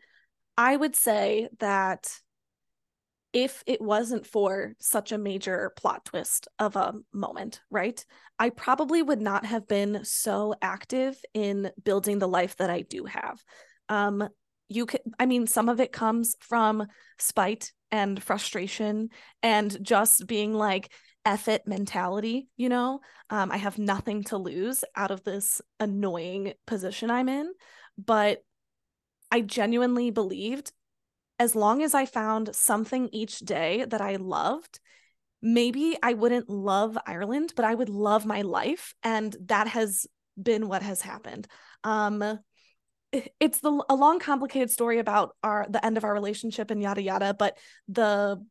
[0.58, 2.12] I would say that
[3.34, 8.04] if it wasn't for such a major plot twist of a moment, right?
[8.38, 13.06] I probably would not have been so active in building the life that I do
[13.06, 13.44] have.
[13.90, 14.28] Um,
[14.70, 16.86] you can, I mean, some of it comes from
[17.18, 19.10] spite and frustration
[19.42, 20.92] and just being like,
[21.26, 23.00] F it mentality, you know?
[23.30, 27.52] Um, I have nothing to lose out of this annoying position I'm in.
[27.98, 28.44] But
[29.32, 30.72] I genuinely believed
[31.40, 34.80] as long as I found something each day that I loved,
[35.42, 38.94] maybe I wouldn't love Ireland, but I would love my life.
[39.04, 40.08] And that has
[40.42, 41.48] been what has happened.
[41.84, 42.40] Um,
[43.40, 47.00] it's the a long complicated story about our the end of our relationship and yada
[47.00, 47.56] yada but
[47.88, 48.44] the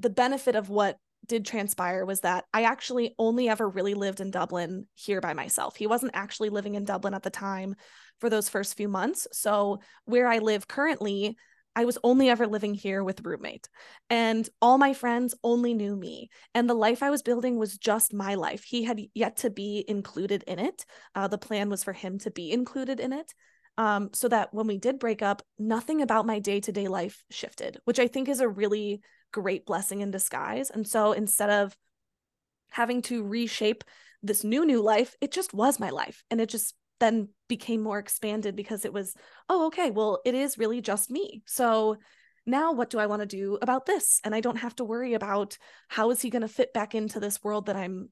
[0.00, 4.30] the benefit of what did transpire was that I actually only ever really lived in
[4.30, 5.76] Dublin here by myself.
[5.76, 7.74] He wasn't actually living in Dublin at the time
[8.20, 9.26] for those first few months.
[9.32, 11.36] So, where I live currently,
[11.76, 13.68] I was only ever living here with roommate
[14.08, 18.14] and all my friends only knew me and the life I was building was just
[18.14, 18.64] my life.
[18.64, 20.86] He had yet to be included in it.
[21.14, 23.32] Uh, the plan was for him to be included in it.
[23.78, 27.22] Um, so that when we did break up, nothing about my day to day life
[27.30, 30.70] shifted, which I think is a really great blessing in disguise.
[30.70, 31.76] And so instead of
[32.70, 33.84] having to reshape
[34.22, 36.24] this new, new life, it just was my life.
[36.30, 39.14] And it just then became more expanded because it was,
[39.48, 41.42] oh, okay, well, it is really just me.
[41.46, 41.96] So
[42.46, 44.20] now what do I want to do about this?
[44.24, 47.20] And I don't have to worry about how is he going to fit back into
[47.20, 48.10] this world that I'm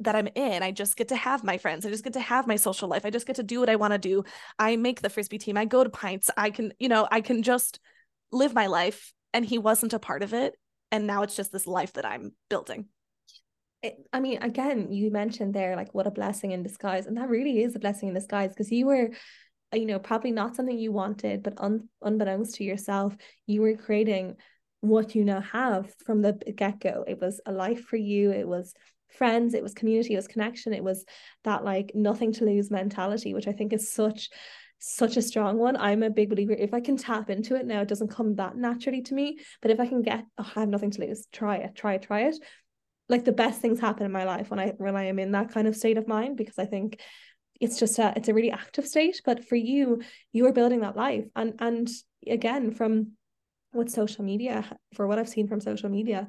[0.00, 0.62] that I'm in.
[0.62, 1.86] I just get to have my friends.
[1.86, 3.06] I just get to have my social life.
[3.06, 4.24] I just get to do what I want to do.
[4.58, 5.56] I make the frisbee team.
[5.56, 6.30] I go to pints.
[6.36, 7.80] I can, you know, I can just
[8.30, 10.54] live my life and he wasn't a part of it
[10.92, 12.86] and now it's just this life that I'm building.
[14.12, 17.62] I mean, again, you mentioned there like what a blessing in disguise, and that really
[17.62, 19.10] is a blessing in disguise because you were,
[19.72, 24.36] you know, probably not something you wanted, but un- unbeknownst to yourself, you were creating
[24.80, 27.04] what you now have from the get go.
[27.06, 28.30] It was a life for you.
[28.30, 28.74] It was
[29.08, 29.54] friends.
[29.54, 30.14] It was community.
[30.14, 30.72] It was connection.
[30.72, 31.04] It was
[31.44, 34.30] that like nothing to lose mentality, which I think is such
[34.78, 35.76] such a strong one.
[35.76, 36.52] I'm a big believer.
[36.52, 39.38] If I can tap into it now, it doesn't come that naturally to me.
[39.62, 41.26] But if I can get, oh, I have nothing to lose.
[41.32, 41.74] Try it.
[41.74, 42.02] Try it.
[42.02, 42.36] Try it
[43.08, 45.50] like the best things happen in my life when I when I am in that
[45.50, 47.00] kind of state of mind because I think
[47.60, 49.20] it's just a it's a really active state.
[49.24, 51.24] But for you you are building that life.
[51.34, 51.88] And and
[52.26, 53.12] again from
[53.72, 54.64] what social media
[54.94, 56.26] for what I've seen from social media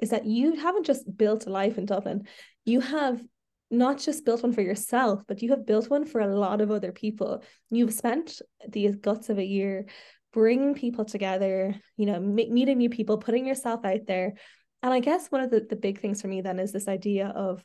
[0.00, 2.26] is that you haven't just built a life in Dublin.
[2.64, 3.22] You have
[3.70, 6.70] not just built one for yourself but you have built one for a lot of
[6.70, 7.42] other people.
[7.70, 9.86] You've spent the guts of a year
[10.34, 14.34] bringing people together you know meeting new people putting yourself out there
[14.82, 17.28] and I guess one of the, the big things for me then is this idea
[17.28, 17.64] of,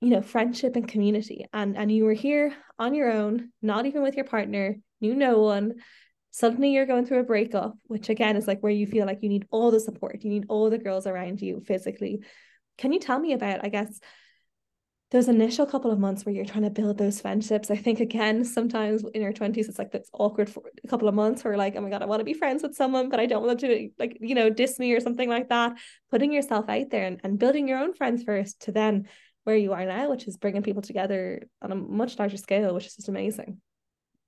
[0.00, 1.46] you know, friendship and community.
[1.52, 5.40] And and you were here on your own, not even with your partner, knew no
[5.40, 5.74] one.
[6.30, 9.30] Suddenly you're going through a breakup, which again is like where you feel like you
[9.30, 12.22] need all the support, you need all the girls around you physically.
[12.76, 13.98] Can you tell me about, I guess,
[15.12, 18.44] those initial couple of months where you're trying to build those friendships, I think again,
[18.44, 21.74] sometimes in your 20s, it's like that's awkward for a couple of months where like,
[21.76, 23.90] oh my God, I want to be friends with someone, but I don't want to
[23.98, 25.76] like, you know, diss me or something like that.
[26.10, 29.06] Putting yourself out there and, and building your own friends first to then
[29.44, 32.86] where you are now, which is bringing people together on a much larger scale, which
[32.86, 33.60] is just amazing.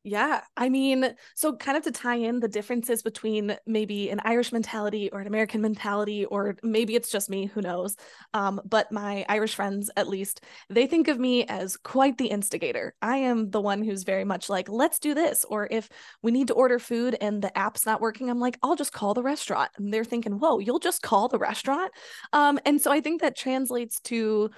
[0.05, 0.41] Yeah.
[0.57, 5.11] I mean, so kind of to tie in the differences between maybe an Irish mentality
[5.11, 7.97] or an American mentality, or maybe it's just me, who knows.
[8.33, 12.95] Um, but my Irish friends, at least, they think of me as quite the instigator.
[13.03, 15.45] I am the one who's very much like, let's do this.
[15.45, 15.91] Or if
[16.23, 19.15] we need to order food and the app's not working, I'm like, I'll just call
[19.15, 19.73] the restaurant.
[19.77, 21.93] And they're thinking, whoa, you'll just call the restaurant.
[22.33, 24.51] Um, and so I think that translates to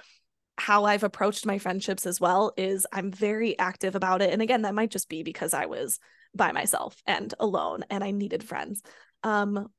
[0.61, 4.31] how I've approached my friendships as well is I'm very active about it.
[4.31, 5.99] And again, that might just be because I was
[6.35, 8.83] by myself and alone and I needed friends.
[9.23, 9.69] Um,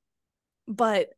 [0.66, 1.11] but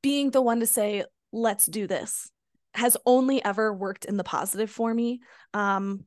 [0.00, 2.30] being the one to say, let's do this
[2.74, 5.20] has only ever worked in the positive for me.
[5.52, 6.04] Um,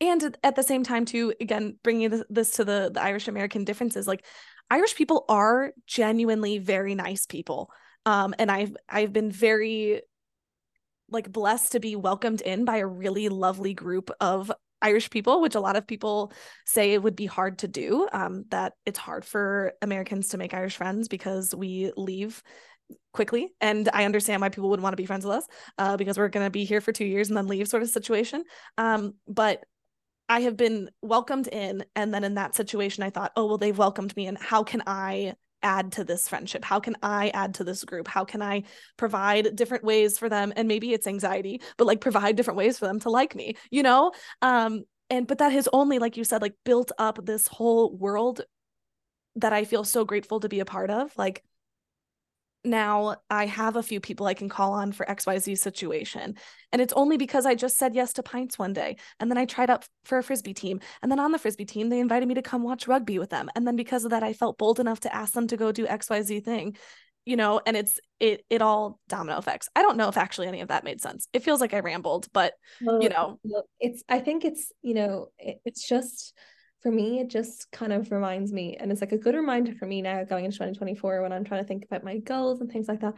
[0.00, 4.06] and at the same time, too, again, bringing this to the, the Irish American differences,
[4.06, 4.24] like
[4.70, 7.70] Irish people are genuinely very nice people.
[8.06, 10.02] Um, and I've I've been very
[11.10, 14.50] like blessed to be welcomed in by a really lovely group of
[14.82, 16.32] Irish people, which a lot of people
[16.66, 18.06] say it would be hard to do.
[18.12, 22.42] Um, that it's hard for Americans to make Irish friends because we leave
[23.12, 23.54] quickly.
[23.60, 25.46] And I understand why people would want to be friends with us
[25.78, 27.88] uh, because we're going to be here for two years and then leave, sort of
[27.88, 28.44] situation.
[28.76, 29.64] Um, but
[30.28, 31.84] I have been welcomed in.
[31.94, 34.26] And then in that situation, I thought, oh, well, they've welcomed me.
[34.26, 36.64] And how can I add to this friendship?
[36.64, 38.06] How can I add to this group?
[38.06, 38.62] How can I
[38.96, 40.52] provide different ways for them?
[40.54, 43.82] And maybe it's anxiety, but like provide different ways for them to like me, you
[43.82, 44.12] know?
[44.42, 48.42] Um, and but that has only, like you said, like built up this whole world
[49.36, 51.16] that I feel so grateful to be a part of.
[51.18, 51.42] Like
[52.64, 56.36] now I have a few people I can call on for XYZ situation.
[56.72, 58.96] And it's only because I just said yes to pints one day.
[59.20, 60.80] And then I tried out for a frisbee team.
[61.02, 63.50] And then on the frisbee team, they invited me to come watch rugby with them.
[63.54, 65.86] And then because of that, I felt bold enough to ask them to go do
[65.86, 66.76] XYZ thing.
[67.26, 69.70] You know, and it's it it all domino effects.
[69.74, 71.26] I don't know if actually any of that made sense.
[71.32, 73.38] It feels like I rambled, but well, you know,
[73.80, 76.34] it's I think it's, you know, it, it's just
[76.84, 79.86] for me, it just kind of reminds me, and it's like a good reminder for
[79.86, 82.88] me now going into 2024 when I'm trying to think about my goals and things
[82.88, 83.14] like that,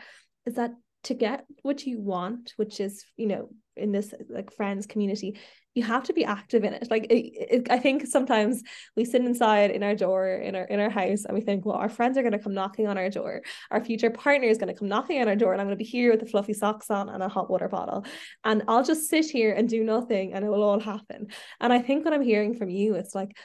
[0.47, 0.71] is that
[1.07, 5.39] to get what you want, which is, you know, in this like friends community,
[5.75, 6.89] you have to be active in it.
[6.91, 8.63] Like it, it, I think sometimes
[8.97, 11.77] we sit inside in our door in our in our house and we think, well,
[11.77, 13.43] our friends are going to come knocking on our door.
[13.71, 15.85] Our future partner is going to come knocking on our door, and I'm going to
[15.85, 18.05] be here with the fluffy socks on and a hot water bottle,
[18.43, 21.29] and I'll just sit here and do nothing, and it will all happen.
[21.61, 23.37] And I think what I'm hearing from you, it's like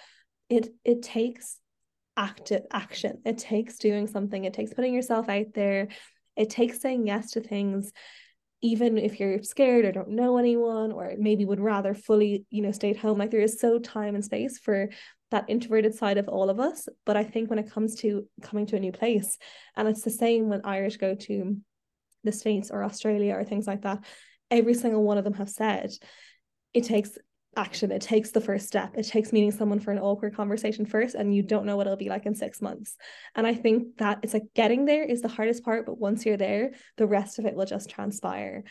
[0.49, 1.57] it it takes
[2.17, 5.87] active action it takes doing something it takes putting yourself out there
[6.35, 7.91] it takes saying yes to things
[8.63, 12.71] even if you're scared or don't know anyone or maybe would rather fully you know
[12.71, 13.17] stay at home.
[13.17, 14.89] Like there is so time and space for
[15.31, 16.87] that introverted side of all of us.
[17.05, 19.37] But i think when it comes to coming to a new place
[19.75, 21.57] and it's the same when irish go to
[22.23, 24.03] the states or australia or things like that
[24.51, 25.91] every single one of them have said
[26.73, 27.17] it takes
[27.55, 27.91] action.
[27.91, 28.95] It takes the first step.
[28.95, 31.97] It takes meeting someone for an awkward conversation first, and you don't know what it'll
[31.97, 32.95] be like in six months.
[33.35, 36.37] And I think that it's like getting there is the hardest part, but once you're
[36.37, 38.63] there, the rest of it will just transpire.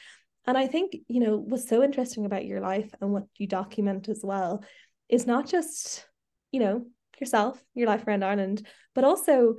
[0.46, 4.08] And I think, you know, what's so interesting about your life and what you document
[4.08, 4.64] as well
[5.08, 6.06] is not just,
[6.50, 6.86] you know,
[7.20, 9.56] yourself, your life around Ireland, but also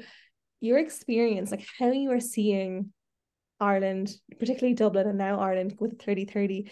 [0.60, 2.92] your experience, like how you are seeing
[3.60, 6.72] Ireland, particularly Dublin and now Ireland with 3030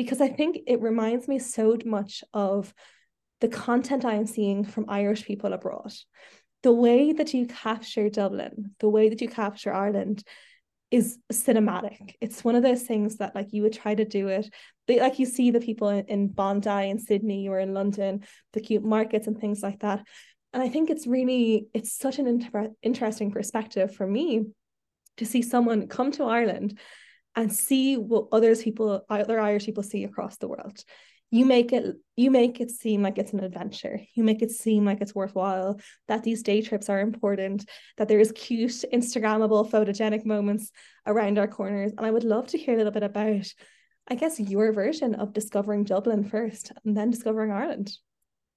[0.00, 2.72] because I think it reminds me so much of
[3.42, 5.92] the content I am seeing from Irish people abroad.
[6.62, 10.24] The way that you capture Dublin, the way that you capture Ireland
[10.90, 12.14] is cinematic.
[12.22, 14.48] It's one of those things that like you would try to do it.
[14.88, 18.82] Like you see the people in, in Bondi in Sydney or in London, the cute
[18.82, 20.02] markets and things like that.
[20.54, 24.46] And I think it's really it's such an inter- interesting perspective for me
[25.18, 26.78] to see someone come to Ireland
[27.36, 30.82] and see what others people other Irish people see across the world.
[31.30, 34.00] You make it you make it seem like it's an adventure.
[34.14, 38.18] You make it seem like it's worthwhile, that these day trips are important, that there
[38.18, 40.72] is cute, Instagrammable, photogenic moments
[41.06, 41.92] around our corners.
[41.96, 43.46] And I would love to hear a little bit about,
[44.08, 47.92] I guess, your version of discovering Dublin first and then discovering Ireland.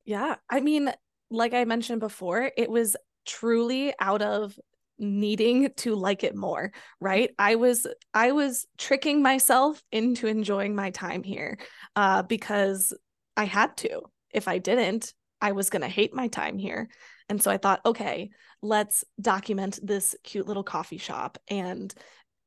[0.04, 0.36] Yeah.
[0.50, 0.92] I mean,
[1.30, 4.60] like I mentioned before, it was truly out of
[5.04, 7.32] needing to like it more right?
[7.38, 11.58] I was i was tricking myself into enjoying my time here
[11.96, 12.94] uh because
[13.38, 14.02] i had to.
[14.34, 16.90] If i didn't i was going to hate my time here.
[17.30, 18.30] And so i thought okay
[18.62, 21.94] let's document this cute little coffee shop and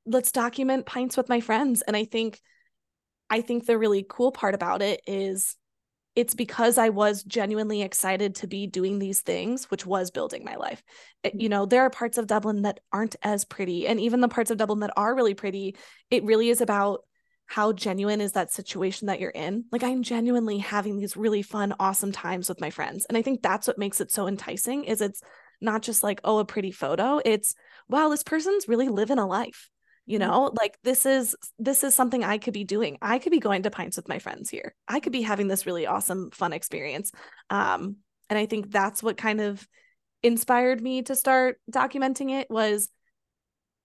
[0.07, 1.83] let's document pints with my friends.
[1.83, 2.41] And i think
[3.31, 5.57] i think the really cool part about it is
[6.17, 10.57] it's because I was genuinely excited to be doing these things, which was building my
[10.57, 10.83] life.
[11.23, 11.51] Eh, you mm-hmm.
[11.51, 13.87] know, there are parts of Dublin that aren't as pretty.
[13.87, 15.77] And even the parts of Dublin that are really pretty,
[16.11, 17.05] it really is about
[17.47, 19.67] how genuine is that situation that you're in?
[19.71, 23.05] Like I'm genuinely having these really fun, awesome times with my friends.
[23.05, 25.23] And I think that's what makes it so enticing is it's
[25.61, 27.21] not just like, oh, a pretty photo.
[27.25, 27.55] It's
[27.89, 29.71] wow, this person's really living a life.
[30.07, 32.97] You know, like this is this is something I could be doing.
[33.03, 34.75] I could be going to pints with my friends here.
[34.87, 37.11] I could be having this really awesome, fun experience.
[37.51, 37.97] Um,
[38.31, 39.67] and I think that's what kind of
[40.23, 42.89] inspired me to start documenting it was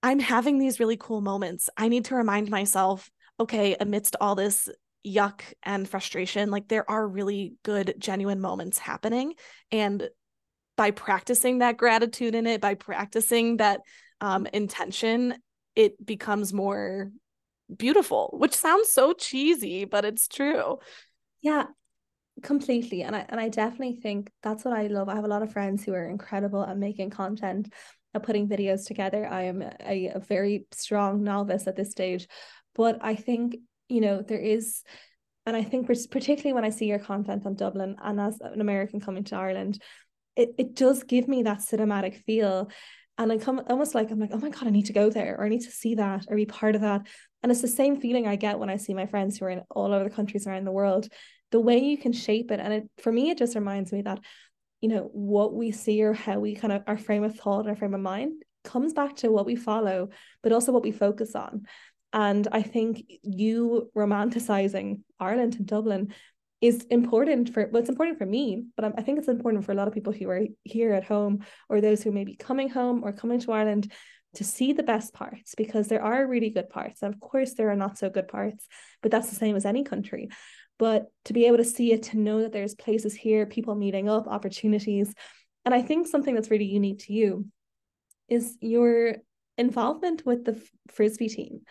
[0.04, 1.70] I'm having these really cool moments.
[1.78, 3.10] I need to remind myself,
[3.40, 4.70] okay, amidst all this
[5.06, 9.34] yuck and frustration, like there are really good, genuine moments happening.
[9.72, 10.10] And
[10.76, 13.82] by practicing that gratitude in it, by practicing that
[14.20, 15.36] um, intention,
[15.76, 17.12] it becomes more
[17.76, 20.80] beautiful, which sounds so cheesy, but it's true.
[21.42, 21.68] Yeah,
[22.44, 23.04] completely.
[23.04, 25.10] And I and I definitely think that's what I love.
[25.10, 27.74] I have a lot of friends who are incredible at making content
[28.14, 29.26] at putting videos together.
[29.26, 32.28] I am a, a very strong novice at this stage,
[32.76, 33.58] but I think
[33.90, 34.84] you know there is,
[35.46, 39.00] and I think particularly when I see your content on Dublin and as an American
[39.00, 39.82] coming to Ireland,
[40.36, 42.70] it it does give me that cinematic feel.
[43.22, 45.36] And I come almost like I'm like, oh my God, I need to go there
[45.38, 47.06] or I need to see that or be part of that.
[47.44, 49.62] And it's the same feeling I get when I see my friends who are in
[49.70, 51.08] all over the countries around the world.
[51.52, 52.60] The way you can shape it.
[52.60, 54.20] And it for me, it just reminds me that
[54.82, 57.76] you know what we see or how we kind of our frame of thought our
[57.76, 60.10] frame of mind comes back to what we follow
[60.42, 61.66] but also what we focus on
[62.14, 66.14] and i think you romanticizing ireland and dublin
[66.62, 69.76] is important for well it's important for me but i think it's important for a
[69.76, 73.04] lot of people who are here at home or those who may be coming home
[73.04, 73.92] or coming to ireland
[74.36, 77.02] to see the best parts because there are really good parts.
[77.02, 78.68] And of course there are not so good parts
[79.02, 80.30] but that's the same as any country.
[80.80, 84.10] But to be able to see it to know that there's places here people meeting
[84.10, 85.14] up opportunities.
[85.66, 87.46] And i think something that's really unique to you
[88.30, 89.18] is your
[89.58, 90.60] involvement with the
[90.90, 91.62] frisbee team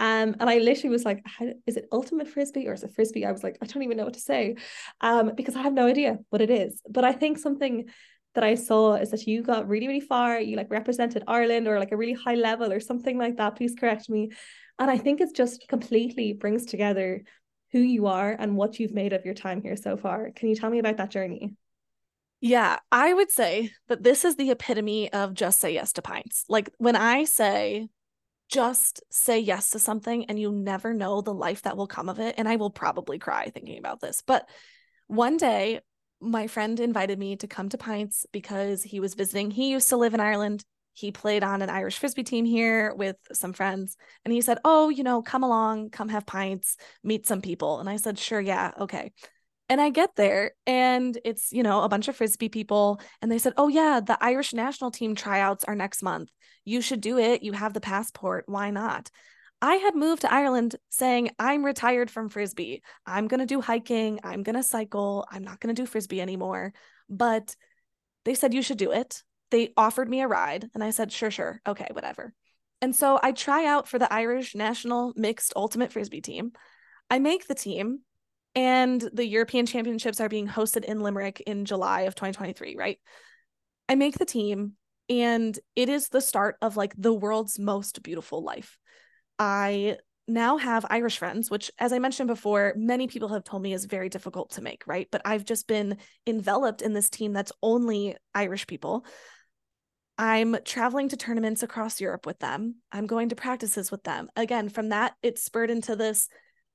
[0.00, 1.22] um, and I literally was like,
[1.66, 3.26] is it ultimate frisbee or is it frisbee?
[3.26, 4.56] I was like, I don't even know what to say,
[5.02, 6.80] um, because I have no idea what it is.
[6.88, 7.84] But I think something
[8.34, 10.40] that I saw is that you got really, really far.
[10.40, 13.56] You like represented Ireland or like a really high level or something like that.
[13.56, 14.30] Please correct me.
[14.78, 17.22] And I think it's just completely brings together
[17.72, 20.30] who you are and what you've made of your time here so far.
[20.34, 21.54] Can you tell me about that journey?
[22.40, 26.46] Yeah, I would say that this is the epitome of just say yes to pints.
[26.48, 27.88] Like when I say
[28.50, 32.18] just say yes to something and you never know the life that will come of
[32.18, 32.34] it.
[32.38, 34.22] And I will probably cry thinking about this.
[34.26, 34.48] But
[35.06, 35.80] one day,
[36.20, 39.50] my friend invited me to come to Pints because he was visiting.
[39.50, 43.16] He used to live in Ireland he played on an Irish frisbee team here with
[43.32, 43.96] some friends.
[44.24, 47.80] And he said, Oh, you know, come along, come have pints, meet some people.
[47.80, 49.12] And I said, Sure, yeah, okay.
[49.70, 53.00] And I get there and it's, you know, a bunch of frisbee people.
[53.22, 56.28] And they said, Oh, yeah, the Irish national team tryouts are next month.
[56.66, 57.42] You should do it.
[57.42, 58.44] You have the passport.
[58.46, 59.10] Why not?
[59.62, 62.82] I had moved to Ireland saying, I'm retired from frisbee.
[63.06, 64.20] I'm going to do hiking.
[64.22, 65.26] I'm going to cycle.
[65.30, 66.74] I'm not going to do frisbee anymore.
[67.08, 67.54] But
[68.26, 71.30] they said, You should do it they offered me a ride and I said, sure,
[71.30, 71.60] sure.
[71.66, 72.32] Okay, whatever.
[72.80, 76.52] And so I try out for the Irish national mixed ultimate frisbee team.
[77.10, 78.00] I make the team
[78.54, 82.98] and the European Championships are being hosted in Limerick in July of 2023, right?
[83.88, 84.72] I make the team
[85.08, 88.78] and it is the start of like the world's most beautiful life.
[89.38, 89.98] I
[90.28, 93.84] now have Irish friends, which, as I mentioned before, many people have told me is
[93.84, 95.08] very difficult to make, right?
[95.10, 99.04] But I've just been enveloped in this team that's only Irish people.
[100.16, 102.76] I'm traveling to tournaments across Europe with them.
[102.92, 104.28] I'm going to practices with them.
[104.36, 106.28] Again, from that, it spurred into this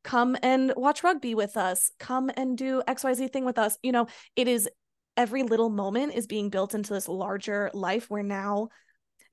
[0.05, 3.77] come and watch rugby with us, come and do XYZ thing with us.
[3.81, 4.69] You know, it is
[5.17, 8.69] every little moment is being built into this larger life where now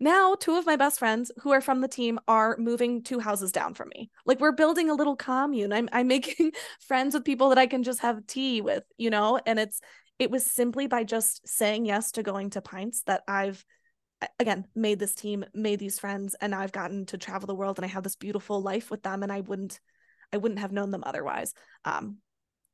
[0.01, 3.53] now two of my best friends who are from the team are moving two houses
[3.53, 4.11] down from me.
[4.25, 5.73] Like we're building a little commune.
[5.73, 9.39] I'm i'm making friends with people that i can just have tea with you know?
[9.45, 9.81] And it's
[10.19, 13.65] it was simply by just saying yes to going to pints that i've
[14.39, 17.85] again made this team made these friends and i've gotten to travel the world and
[17.85, 19.81] i have this beautiful life with them and i wouldn't
[20.33, 21.55] i wouldn't have known them otherwise.
[21.85, 22.19] Um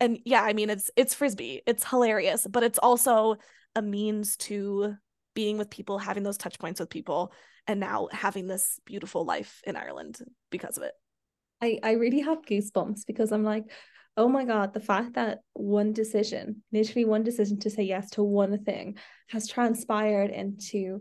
[0.01, 1.63] and yeah i mean it's it's frisbee.
[1.67, 3.37] It's hilarious but it's also
[3.75, 4.95] a means to
[5.35, 7.33] being with people having those touch points with people
[7.67, 10.19] and now having this beautiful life in ireland
[10.51, 10.93] because of it.
[11.61, 13.65] I i really have goosebumps because i'm like
[14.17, 18.23] oh my god the fact that one decision literally one decision to say yes to
[18.23, 18.97] one thing
[19.29, 21.01] has transpired into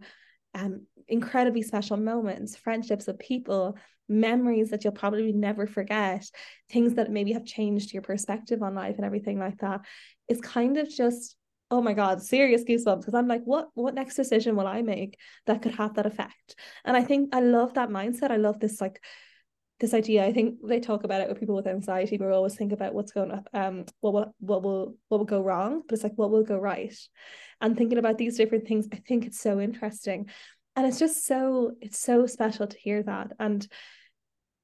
[0.54, 3.78] um, incredibly special moments, friendships with people,
[4.10, 6.26] memories that you'll probably never forget,
[6.70, 9.82] things that maybe have changed your perspective on life and everything like that.
[10.28, 11.36] It's kind of just
[11.70, 15.18] oh my god serious goosebumps because i'm like what what next decision will i make
[15.48, 16.56] that could have that effect?
[16.86, 18.32] And i think i love that mindset.
[18.32, 19.02] I love this like
[19.80, 20.26] this idea.
[20.26, 22.94] I think they talk about it with people with anxiety but we always think about
[22.94, 26.16] what's going up, um what will what will what will go wrong but it's like
[26.16, 26.96] what will go right?
[27.60, 30.30] And thinking about these different things i think it's so interesting
[30.78, 33.34] and it's just so it's so special to hear that.
[33.40, 33.68] And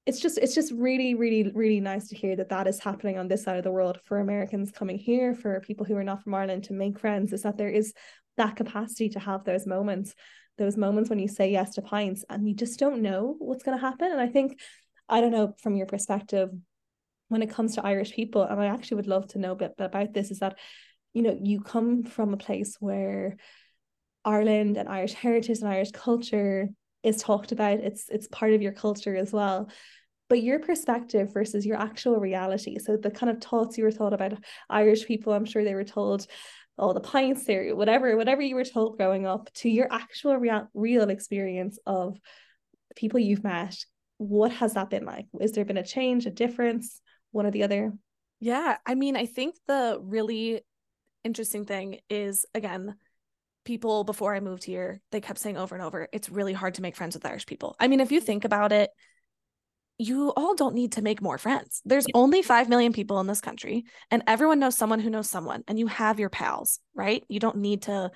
[0.06, 3.28] it's just it's just really really really nice to hear that that is happening on
[3.28, 6.36] this side of the world for Americans coming here for people who are not from
[6.36, 7.94] Ireland to make friends is that there is
[8.38, 10.14] that capacity to have those moments
[10.60, 13.76] those moments when you say yes to pints and you just don't know what's going
[13.76, 14.12] to happen.
[14.12, 14.60] And I think
[15.10, 16.50] I don't know from your perspective
[17.30, 19.74] when it comes to Irish people and I actually would love to know a bit
[19.80, 20.60] about this is that
[21.16, 23.38] you know you come from a place where
[24.26, 26.70] Ireland and Irish heritage and Irish culture
[27.04, 27.80] is talked about.
[27.80, 29.70] It's it's part of your culture as well.
[30.30, 32.80] But your perspective versus your actual reality.
[32.80, 34.34] So the kind of thoughts you were taught about
[34.70, 36.26] irish people i'm sure they were told
[36.78, 40.36] all oh, the pints there whatever whatever you were told growing up to your actual
[40.38, 42.18] real, real experience of
[42.96, 43.76] people you've met
[44.18, 45.26] what has that been like?
[45.42, 47.02] Is there been a change a difference
[47.32, 47.94] one or the other?
[48.40, 50.62] Yeah i mean i think the really
[51.24, 52.96] interesting thing is again
[53.66, 56.82] people before I moved here, they kept saying over and over, it's really hard to
[56.82, 57.76] make friends with Irish people.
[57.80, 58.90] I mean, if you think about it,
[59.98, 61.82] you all don't need to make more friends.
[61.86, 65.64] There's only 5 million people in this country, and everyone knows someone who knows someone,
[65.68, 67.24] and you have your pals, right?
[67.30, 68.12] You don't need to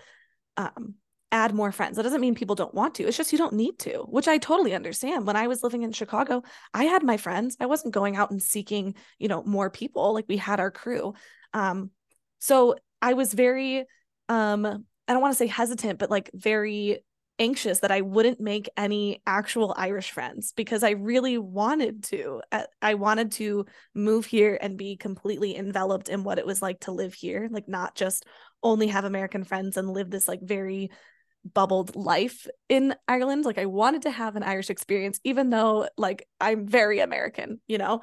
[0.58, 0.96] um,
[1.32, 1.98] add more friends.
[1.98, 3.04] That doesn't mean people don't want to.
[3.04, 5.28] It's just you don't need to, which I totally understand.
[5.28, 6.44] When I was living in Chicago,
[6.74, 7.58] I had my friends.
[7.60, 10.14] I wasn't going out and seeking, you know, more people.
[10.14, 11.14] Like we had our crew.
[11.54, 11.92] Um,
[12.40, 13.86] so I was very
[14.30, 17.00] um I don't want to say hesitant, but like very
[17.40, 22.42] anxious that I wouldn't make any actual Irish friends because I really wanted to.
[22.52, 26.82] Uh, I wanted to move here and be completely enveloped in what it was like
[26.82, 28.26] to live here, like not just
[28.64, 30.92] only have American friends and live this like very
[31.54, 33.46] bubbled life in Ireland.
[33.46, 37.78] Like I wanted to have an Irish experience even though like I'm very American, you
[37.78, 38.02] know.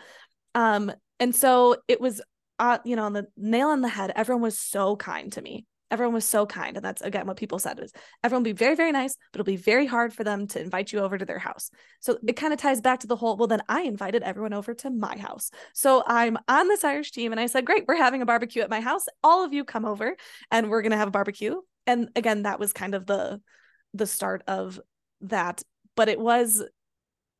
[0.54, 2.22] Um and so it was
[2.58, 5.66] uh you know on the nail on the head everyone was so kind to me
[5.94, 7.92] everyone was so kind and that's again what people said is
[8.22, 10.92] everyone will be very very nice but it'll be very hard for them to invite
[10.92, 11.70] you over to their house.
[12.00, 12.28] So mm-hmm.
[12.28, 14.90] it kind of ties back to the whole well then i invited everyone over to
[14.90, 15.50] my house.
[15.72, 18.70] So i'm on this irish team and i said great we're having a barbecue at
[18.70, 19.06] my house.
[19.22, 20.16] All of you come over
[20.50, 21.54] and we're going to have a barbecue.
[21.86, 23.40] And again that was kind of the
[23.94, 24.80] the start of
[25.22, 25.62] that.
[25.94, 26.62] But it was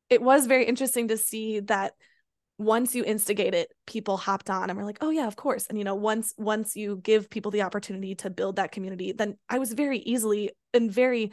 [0.09, 1.93] it was very interesting to see that
[2.57, 5.67] once you instigate it people hopped on and were like oh yeah of course.
[5.67, 9.37] And you know once once you give people the opportunity to build that community then
[9.49, 11.31] i was very easily and very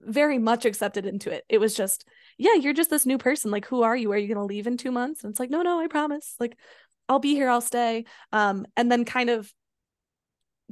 [0.00, 1.44] very much accepted into it.
[1.48, 2.04] It was just
[2.36, 3.50] yeah you're just this new person.
[3.50, 4.12] Like who are you?
[4.12, 5.24] Are you going to leave in 2 months?
[5.24, 6.34] And it's like no no i promise.
[6.38, 6.56] Like
[7.08, 8.04] i'll be here i'll stay.
[8.32, 9.52] Um and then kind of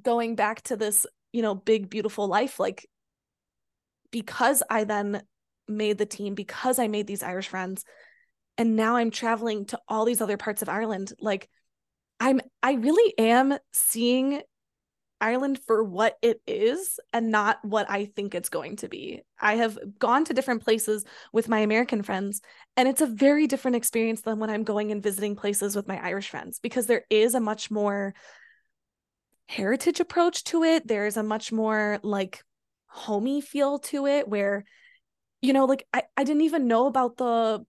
[0.02, 2.86] going back to this you know big beautiful life like
[4.10, 5.22] because i then
[5.68, 7.84] made the team because i made these irish friends
[8.58, 11.48] and now i'm traveling to all these other parts of ireland like
[12.20, 14.40] i'm i really am seeing
[15.20, 19.22] ireland for what it is and not what i think it's going to be.
[19.40, 22.42] I have gone to different places with my american friends
[22.76, 25.98] and it's a very different experience than when i'm going and visiting places with my
[26.04, 28.14] irish friends because there is a much more
[29.48, 30.86] heritage approach to it.
[30.86, 32.42] There's a much more like
[32.86, 34.64] homey feel to it where
[35.42, 37.64] you know like I, I didn't even know about the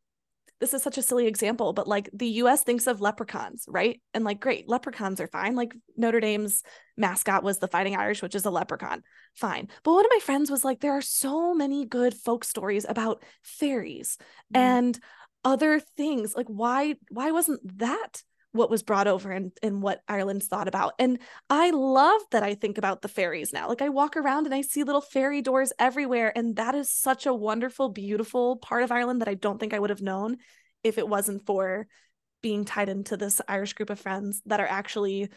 [0.59, 4.01] this is such a silly example, but like the US thinks of leprechauns, right?
[4.13, 5.55] And like, great, leprechauns are fine.
[5.55, 6.63] Like Notre Dame's
[6.97, 9.03] mascot was the Fighting Irish, which is a leprechaun.
[9.35, 9.67] Fine.
[9.83, 13.23] But one of my friends was like, there are so many good folk stories about
[13.43, 14.17] fairies
[14.53, 14.59] mm.
[14.59, 14.99] and
[15.43, 16.35] other things.
[16.35, 20.93] Like, why, why wasn't that what was brought over and, and what Ireland's thought about.
[20.99, 21.19] And
[21.49, 23.67] I love that I think about the fairies now.
[23.67, 26.31] Like I walk around and I see little fairy doors everywhere.
[26.35, 29.79] And that is such a wonderful, beautiful part of Ireland that I don't think I
[29.79, 30.37] would have known
[30.83, 31.87] if it wasn't for
[32.41, 35.29] being tied into this Irish group of friends that are actually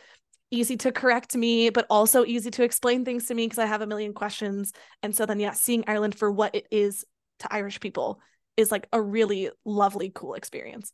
[0.51, 3.83] easy to correct me, but also easy to explain things to me because I have
[3.83, 4.73] a million questions.
[5.03, 7.05] And so then, yeah, seeing Ireland for what it is
[7.41, 8.21] to Irish people
[8.57, 10.93] is like a really lovely, cool experience.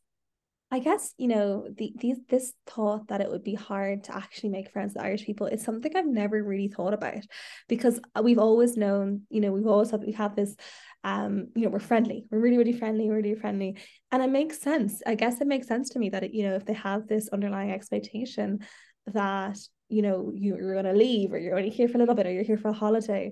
[0.71, 4.49] I guess you know the these this thought that it would be hard to actually
[4.49, 7.23] make friends with Irish people is something I've never really thought about
[7.69, 10.57] because we've always known you know we've always had we have this
[11.05, 13.77] um you know we're friendly we're really really friendly we're really friendly.
[14.11, 16.57] And it makes sense I guess it makes sense to me that it, you know
[16.57, 18.59] if they have this underlying expectation
[19.07, 19.59] that
[19.89, 22.33] you know you're going to leave or you're only here for a little bit or
[22.33, 23.31] you're here for a holiday.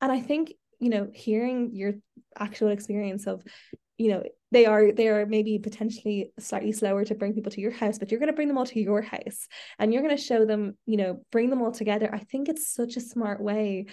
[0.00, 1.94] And I think you know hearing your
[2.38, 3.42] actual experience of
[3.98, 7.70] you know they are they are maybe potentially slightly slower to bring people to your
[7.70, 9.46] house but you're going to bring them all to your house
[9.78, 12.08] and you're going to show them you know bring them all together.
[12.12, 13.86] I think it's such a smart way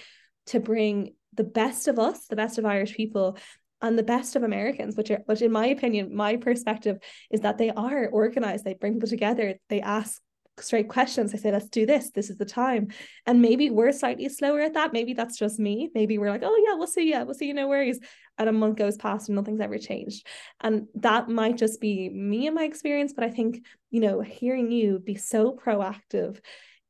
[0.48, 3.38] to bring the best of us the best of irish people
[3.82, 6.98] and the best of Americans, which are which in my opinion, my perspective
[7.30, 10.22] is that they are organized, they bring people together, they ask
[10.60, 11.34] straight questions.
[11.34, 12.12] I say, let's do this.
[12.12, 12.88] This is the time.
[13.26, 14.94] And maybe we're slightly slower at that.
[14.94, 15.90] Maybe that's just me.
[15.94, 17.10] Maybe we're like, oh yeah, we'll see.
[17.10, 17.48] Yeah, we'll see.
[17.48, 17.54] You.
[17.54, 18.00] No worries.
[18.38, 20.26] And a month goes past and nothing's ever changed.
[20.62, 23.14] And that might just be me and my experience.
[23.14, 26.40] But I think, you know, hearing you be so proactive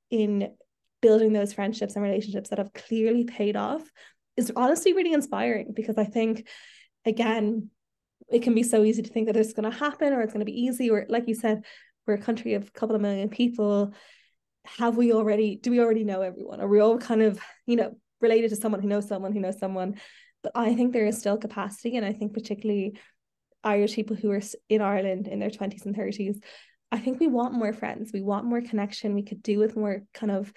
[0.10, 0.52] in
[1.02, 3.84] building those friendships and relationships that have clearly paid off
[4.38, 6.48] is honestly really inspiring because I think,
[7.06, 7.70] again,
[8.30, 10.46] it can be so easy to think that it's going to happen or it's going
[10.46, 11.64] to be easy or like you said
[12.06, 13.94] we're a country of a couple of million people
[14.66, 16.60] have we already do we already know everyone?
[16.60, 19.60] Are we all kind of you know related to someone who knows someone who knows
[19.60, 19.96] someone?
[20.46, 23.00] But i think there is still capacity and i think particularly
[23.64, 26.38] irish people who are in ireland in their 20s and 30s
[26.92, 30.04] i think we want more friends we want more connection we could do with more
[30.14, 30.54] kind of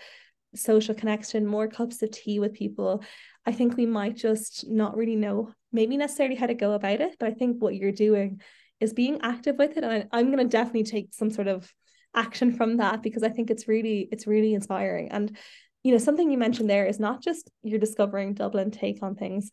[0.55, 3.03] social connection more cups of tea with people.
[3.47, 7.17] I think we might just not really know maybe necessarily how to go about it
[7.19, 8.43] but i think what you're doing
[8.81, 11.73] is being active with it and I, i'm going to definitely take some sort of
[12.15, 15.11] action from that because i think it's really it's really inspiring.
[15.11, 15.37] And
[15.83, 19.51] you know something you mentioned there is not just you're discovering dublin take on things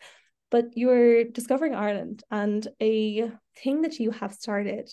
[0.52, 3.32] but you're discovering ireland and a
[3.64, 4.92] thing that you have started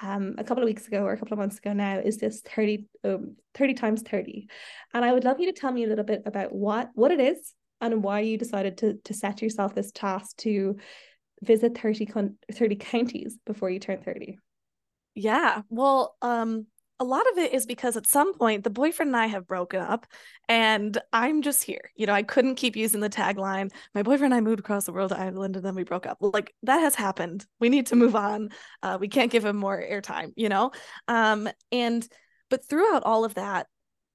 [0.00, 2.40] um, a couple of weeks ago or a couple of months ago now is this
[2.40, 4.48] 30 um, 30 times 30
[4.92, 7.20] and i would love you to tell me a little bit about what what it
[7.20, 10.76] is and why you decided to to set yourself this task to
[11.44, 14.38] visit 30, con- 30 counties before you turn 30?
[15.14, 15.62] Yeah.
[15.68, 16.66] Well, um,
[17.00, 19.80] a lot of it is because at some point the boyfriend and I have broken
[19.80, 20.06] up
[20.48, 21.90] and I'm just here.
[21.96, 24.92] You know, I couldn't keep using the tagline, my boyfriend and I moved across the
[24.92, 26.18] world to Ireland and then we broke up.
[26.20, 27.46] Like that has happened.
[27.58, 28.50] We need to move on.
[28.82, 30.70] Uh, we can't give him more airtime, you know?
[31.08, 32.06] Um, and
[32.48, 33.66] but throughout all of that,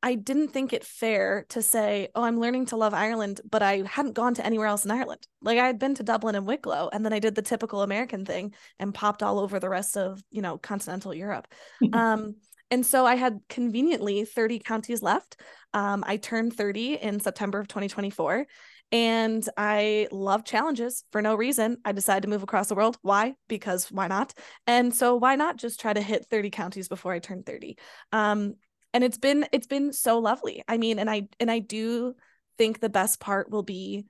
[0.01, 3.83] I didn't think it fair to say, oh, I'm learning to love Ireland, but I
[3.85, 5.27] hadn't gone to anywhere else in Ireland.
[5.41, 8.25] Like I had been to Dublin and Wicklow, and then I did the typical American
[8.25, 11.47] thing and popped all over the rest of, you know, continental Europe.
[11.93, 12.35] um,
[12.71, 15.41] and so I had conveniently 30 counties left.
[15.73, 18.45] Um, I turned 30 in September of 2024.
[18.91, 21.77] And I love challenges for no reason.
[21.85, 22.97] I decided to move across the world.
[23.03, 23.35] Why?
[23.47, 24.33] Because why not?
[24.65, 27.77] And so why not just try to hit 30 counties before I turn 30?
[28.11, 28.55] Um,
[28.93, 32.13] and it's been it's been so lovely i mean and i and i do
[32.57, 34.05] think the best part will be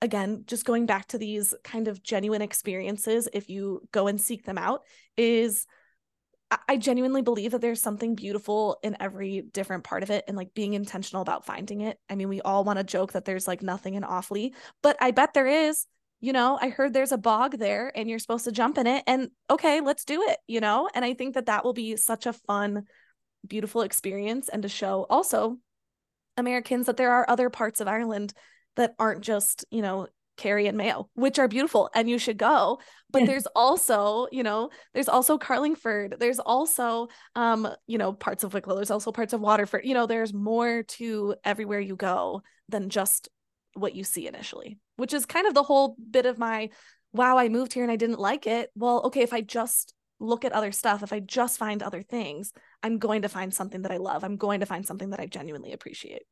[0.00, 4.44] again just going back to these kind of genuine experiences if you go and seek
[4.44, 4.82] them out
[5.16, 5.66] is
[6.68, 10.54] I genuinely believe that there's something beautiful in every different part of it and like
[10.54, 11.98] being intentional about finding it.
[12.10, 14.52] I mean, we all want to joke that there's like nothing in Offaly,
[14.82, 15.86] but I bet there is.
[16.20, 19.02] You know, I heard there's a bog there and you're supposed to jump in it
[19.06, 20.88] and okay, let's do it, you know?
[20.94, 22.84] And I think that that will be such a fun
[23.46, 25.58] beautiful experience and to show also
[26.36, 28.32] Americans that there are other parts of Ireland
[28.76, 30.06] that aren't just, you know,
[30.38, 32.80] Kerry and Mayo, which are beautiful and you should go.
[33.10, 36.16] But there's also, you know, there's also Carlingford.
[36.18, 38.76] There's also, um, you know, parts of Wicklow.
[38.76, 39.84] There's also parts of Waterford.
[39.84, 43.28] You know, there's more to everywhere you go than just
[43.74, 46.70] what you see initially, which is kind of the whole bit of my,
[47.12, 48.70] wow, I moved here and I didn't like it.
[48.74, 49.92] Well, okay, if I just
[50.22, 52.52] look at other stuff, if I just find other things,
[52.82, 54.24] I'm going to find something that I love.
[54.24, 56.22] I'm going to find something that I genuinely appreciate.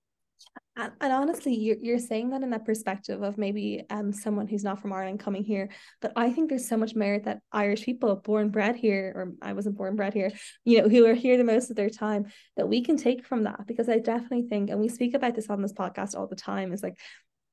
[0.77, 4.65] And, and honestly, you're, you're saying that in that perspective of maybe um someone who's
[4.65, 5.69] not from Ireland coming here.
[6.01, 9.53] But I think there's so much merit that Irish people born bred here, or I
[9.53, 10.31] wasn't born bred here,
[10.65, 12.27] you know, who are here the most of their time,
[12.57, 13.67] that we can take from that.
[13.67, 16.73] Because I definitely think, and we speak about this on this podcast all the time,
[16.73, 16.99] is like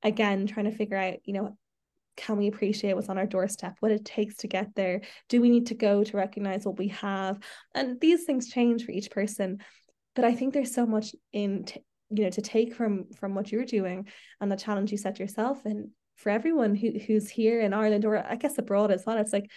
[0.04, 1.58] again trying to figure out, you know,
[2.18, 5.02] can we appreciate what's on our doorstep what it takes to get there?
[5.30, 7.40] Do we need to go to recognize what we have?
[7.74, 9.60] And these things change for each person
[10.16, 13.52] but i think there's so much in t- you know to take from from what
[13.52, 14.08] you're doing
[14.40, 15.66] and the challenge you set yourself.
[15.66, 19.34] And for everyone who who's here in Ireland or I guess abroad as well it's
[19.34, 19.50] like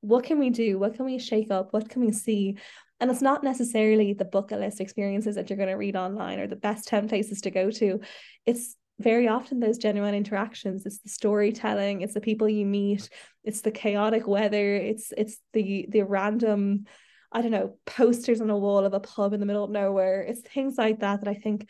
[0.00, 0.80] what can we do?
[0.80, 1.72] What can we shake up?
[1.72, 2.58] What can we see?
[2.98, 6.48] And it's not necessarily the bucket list experiences that you're going to read online or
[6.48, 8.00] the best 10 places to go to.
[8.44, 10.86] It's very often those genuine interactions.
[10.86, 13.08] It's the storytelling it's the people you meet
[13.44, 16.86] it's the chaotic weather it's it's the the random
[17.32, 20.22] i don't know posters on a wall of a pub in the middle of nowhere.
[20.22, 21.68] It's things like that that i think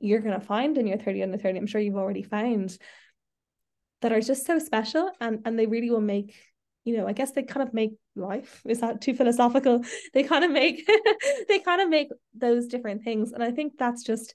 [0.00, 2.76] you're going to find in your 30 under 30 i'm sure you've already found
[4.00, 6.34] that are just so special and and they really will make
[6.84, 8.62] you know i guess they kind of make life.
[8.66, 9.82] Is that too philosophical?
[10.14, 10.86] They kind of make
[11.48, 13.32] they kind of make those different things.
[13.32, 14.34] And i think that's just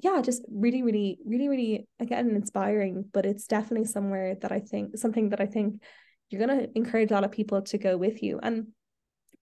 [0.00, 3.04] yeah, just really, really, really, really again inspiring.
[3.12, 5.82] But it's definitely somewhere that I think something that I think
[6.30, 8.38] you're gonna encourage a lot of people to go with you.
[8.42, 8.68] And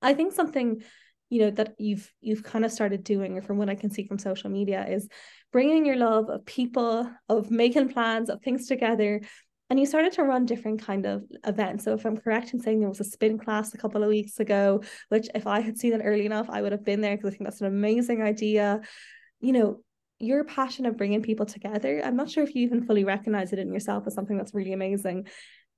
[0.03, 0.83] I think something
[1.29, 4.19] you know that you've you've kind of started doing from what i can see from
[4.19, 5.09] social media is
[5.53, 9.21] bringing your love of people of making plans of things together
[9.71, 11.85] and you started to run different kind of events.
[11.85, 14.41] So if I'm correct in saying there was a spin class a couple of weeks
[14.41, 17.29] ago, which if I had seen it early enough, I would have been there because
[17.29, 18.81] I think that's an amazing idea.
[19.41, 19.81] You know,
[20.21, 22.03] your passion of bringing people together.
[22.05, 24.73] I'm not sure if you even fully recognize it in yourself as something that's really
[24.73, 25.27] amazing.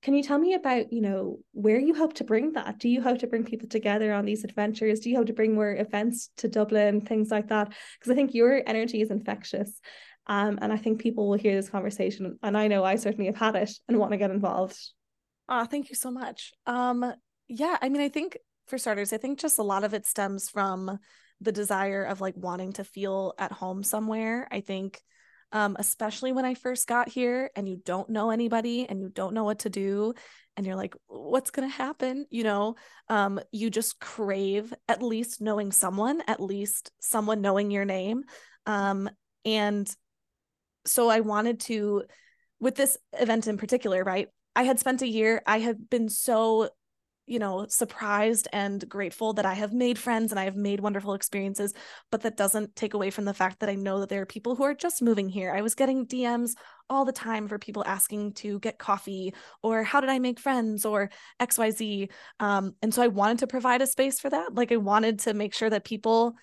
[0.02, 2.80] Can you tell me about, you know, where you hope to bring that?
[2.80, 4.98] Do you hope to bring people together on these adventures?
[4.98, 7.72] Do you hope to bring more events to Dublin, things like that?
[7.98, 9.80] Because I think your energy is infectious.
[10.26, 12.38] Um, and I think people will hear this conversation.
[12.42, 14.76] And I know I certainly have had it and want to get involved.
[15.48, 16.52] Ah, oh, thank you so much.
[16.66, 17.12] Um,
[17.46, 20.48] yeah, I mean, I think for starters, I think just a lot of it stems
[20.48, 20.98] from
[21.42, 24.48] the desire of like wanting to feel at home somewhere.
[24.50, 25.02] I think
[25.52, 29.34] um, especially when I first got here and you don't know anybody and you don't
[29.34, 30.14] know what to do
[30.56, 32.26] and you're like, what's going to happen?
[32.30, 32.76] You know,
[33.08, 38.24] um, you just crave at least knowing someone, at least someone knowing your name.
[38.66, 39.10] Um,
[39.44, 39.94] and
[40.86, 42.04] so I wanted to,
[42.58, 44.28] with this event in particular, right?
[44.56, 46.70] I had spent a year, I had been so
[47.26, 51.14] you know, surprised and grateful that I have made friends and I have made wonderful
[51.14, 51.72] experiences,
[52.10, 54.56] but that doesn't take away from the fact that I know that there are people
[54.56, 55.52] who are just moving here.
[55.54, 56.52] I was getting DMs
[56.90, 60.84] all the time for people asking to get coffee or how did I make friends
[60.84, 61.10] or
[61.40, 62.10] XYZ.
[62.40, 64.54] Um, and so I wanted to provide a space for that.
[64.54, 66.34] Like I wanted to make sure that people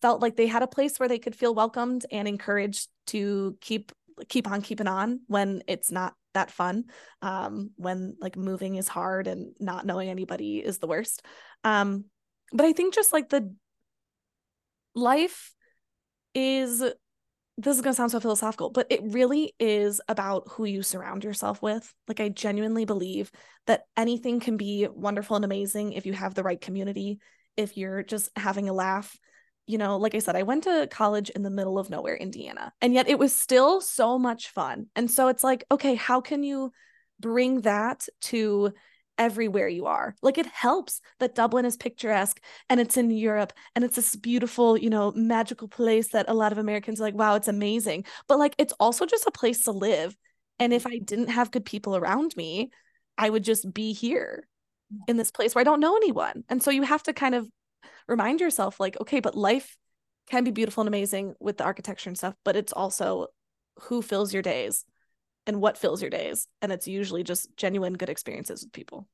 [0.00, 3.92] felt like they had a place where they could feel welcomed and encouraged to keep
[4.28, 6.84] keep on keeping on when it's not that fun
[7.22, 11.22] um, when like moving is hard and not knowing anybody is the worst.
[11.64, 12.04] Um,
[12.52, 13.54] but i think just like the
[14.94, 15.52] life
[16.34, 16.80] is
[17.60, 21.24] this is going to sound so philosophical but it really is about who you surround
[21.24, 21.92] yourself with.
[22.06, 23.30] Like i genuinely believe
[23.66, 27.18] that anything can be wonderful and amazing if you have the right community
[27.56, 29.16] if you're just having a laugh
[29.68, 32.72] you know, like I said, I went to college in the middle of nowhere, Indiana,
[32.80, 34.86] and yet it was still so much fun.
[34.96, 36.72] And so it's like, okay, how can you
[37.20, 38.72] bring that to
[39.18, 40.14] everywhere you are?
[40.22, 42.40] Like it helps that Dublin is picturesque
[42.70, 46.52] and it's in Europe and it's this beautiful, you know, magical place that a lot
[46.52, 48.04] of Americans are like, wow, it's amazing.
[48.26, 50.16] But like it's also just a place to live.
[50.58, 52.70] And if I didn't have good people around me,
[53.18, 54.48] I would just be here
[54.92, 54.98] mm.
[55.08, 56.44] in this place where I don't know anyone.
[56.48, 57.48] And so you have to kind of
[58.08, 59.76] remind yourself like okay but life
[60.28, 63.28] can be beautiful and amazing with the architecture and stuff but it's also
[63.82, 64.84] who fills your days
[65.48, 66.46] and what fills your days.
[66.60, 69.08] And it's usually just genuine good experiences with people.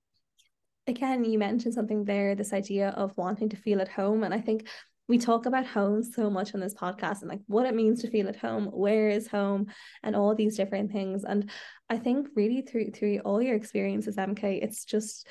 [0.86, 4.22] Again you mentioned something there this idea of wanting to feel at home.
[4.22, 4.68] And i think
[5.06, 8.10] we talk about home so much on this podcast and like what it means to
[8.10, 9.66] feel at home where is home
[10.02, 11.24] and all these different things.
[11.24, 11.50] And
[11.88, 15.26] i think really through through all your experiences mk it's just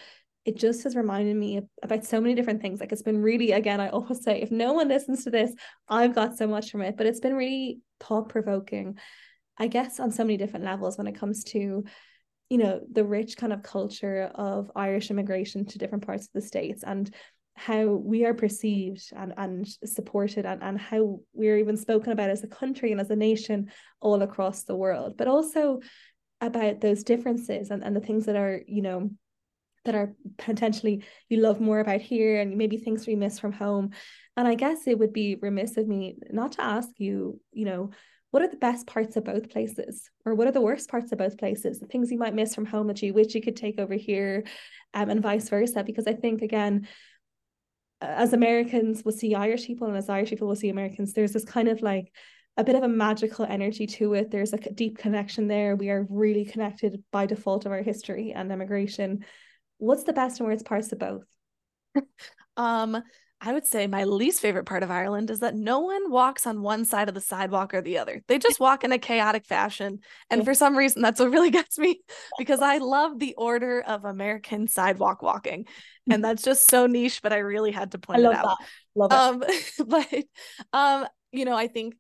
[0.45, 2.79] it just has reminded me about so many different things.
[2.79, 5.53] Like it's been really, again, I always say, if no one listens to this,
[5.87, 8.97] I've got so much from it, but it's been really thought provoking,
[9.57, 11.85] I guess, on so many different levels when it comes to,
[12.49, 16.41] you know, the rich kind of culture of Irish immigration to different parts of the
[16.41, 17.13] States and
[17.55, 22.43] how we are perceived and, and supported and, and how we're even spoken about as
[22.43, 23.71] a country and as a nation
[24.01, 25.79] all across the world, but also
[26.41, 29.09] about those differences and, and the things that are, you know,
[29.85, 33.91] that are potentially you love more about here and maybe things we miss from home.
[34.37, 37.91] And I guess it would be remiss of me not to ask you, you know,
[38.31, 40.09] what are the best parts of both places?
[40.25, 41.79] Or what are the worst parts of both places?
[41.79, 44.43] The things you might miss from home that you wish you could take over here
[44.93, 45.83] um, and vice versa.
[45.83, 46.87] Because i think again
[48.01, 51.45] as americans will see irish people and as irish people will see americans there's this
[51.45, 52.11] kind of like
[52.57, 54.29] a bit of a magical energy to it.
[54.29, 55.75] There's a deep connection there.
[55.75, 59.25] We are really connected by default of our history and immigration
[59.77, 61.23] what's the best and worst parts of both?
[62.57, 63.01] um,
[63.45, 66.61] I would say my least favorite part of Ireland is that no one walks on
[66.61, 68.23] one side of the sidewalk or the other.
[68.27, 69.99] They just walk in a chaotic fashion.
[70.29, 71.99] And for some reason, that's what really gets me
[72.37, 75.65] because I love the order of American sidewalk walking.
[76.09, 78.43] And that's just so niche, but I really had to point it out.
[78.43, 78.57] That.
[78.95, 79.79] Love it.
[79.79, 80.23] Um, but
[80.71, 81.95] um, you know, I think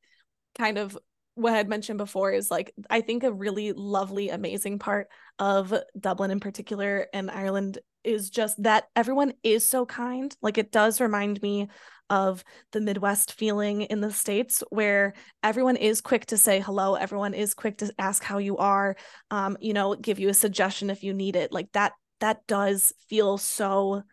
[0.57, 0.97] kind of
[1.35, 5.09] what I had mentioned before is like I think a really lovely, amazing part
[5.39, 10.35] of Dublin in particular and Ireland is just that everyone is so kind.
[10.41, 11.69] Like it does remind me
[12.09, 17.33] of the Midwest feeling in the States where everyone is quick to say hello, everyone
[17.33, 18.95] is quick to ask how you are,
[19.31, 21.51] um, you know, give you a suggestion if you need it.
[21.51, 24.03] Like that, that does feel so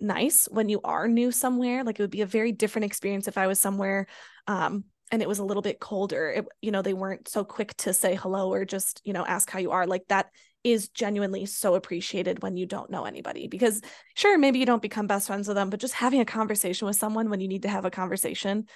[0.00, 1.84] nice when you are new somewhere.
[1.84, 4.06] Like it would be a very different experience if I was somewhere
[4.46, 7.74] um and it was a little bit colder it, you know they weren't so quick
[7.76, 10.26] to say hello or just you know ask how you are like that
[10.72, 13.80] is genuinely so appreciated when you don't know anybody because
[14.14, 16.96] sure maybe you don't become best friends with them but just having a conversation with
[16.96, 18.66] someone when you need to have a conversation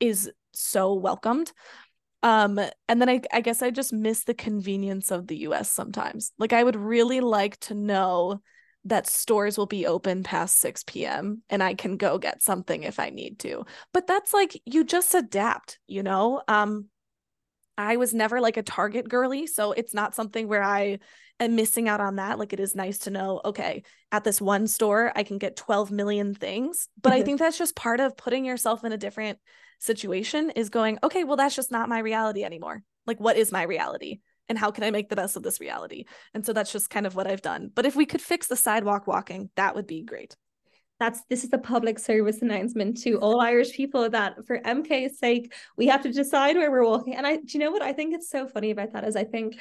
[0.00, 1.52] is so welcomed
[2.22, 6.32] Um, and then I, I guess I just miss the convenience of the US sometimes.
[6.38, 8.40] Like I would really like to know
[8.84, 11.42] that stores will be open past 6 p.m.
[11.50, 13.64] and I can go get something if I need to.
[13.92, 16.42] But that's like you just adapt, you know?
[16.48, 16.86] Um
[17.76, 20.98] I was never like a Target girly, so it's not something where I
[21.40, 22.38] am missing out on that.
[22.38, 25.90] Like it is nice to know, okay, at this one store I can get 12
[25.90, 29.38] million things, but I think that's just part of putting yourself in a different
[29.78, 32.82] situation is going, okay, well that's just not my reality anymore.
[33.06, 34.20] Like what is my reality?
[34.48, 36.04] and how can I make the best of this reality?
[36.34, 37.70] And so that's just kind of what I've done.
[37.74, 40.36] But if we could fix the sidewalk walking, that would be great.
[41.02, 45.52] That's this is a public service announcement to all Irish people that for MK's sake,
[45.76, 47.16] we have to decide where we're walking.
[47.16, 47.82] And I do you know what?
[47.82, 49.58] I think it's so funny about that is I think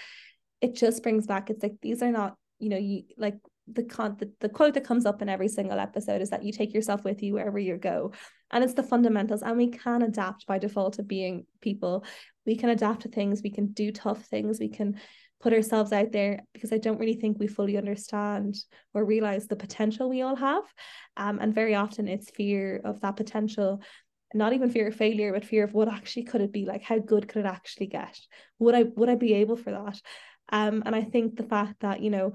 [0.61, 4.17] it just brings back it's like these are not, you know, you like the con
[4.19, 7.03] the, the quote that comes up in every single episode is that you take yourself
[7.03, 8.11] with you wherever you go.
[8.51, 9.41] And it's the fundamentals.
[9.41, 12.05] And we can adapt by default of being people.
[12.45, 13.41] We can adapt to things.
[13.43, 14.59] We can do tough things.
[14.59, 14.99] We can
[15.41, 18.55] put ourselves out there because I don't really think we fully understand
[18.93, 20.63] or realize the potential we all have.
[21.17, 23.81] Um, and very often it's fear of that potential,
[24.33, 26.99] not even fear of failure, but fear of what actually could it be like, how
[26.99, 28.19] good could it actually get?
[28.59, 29.99] Would I would I be able for that?
[30.49, 32.33] Um, and I think the fact that, you know,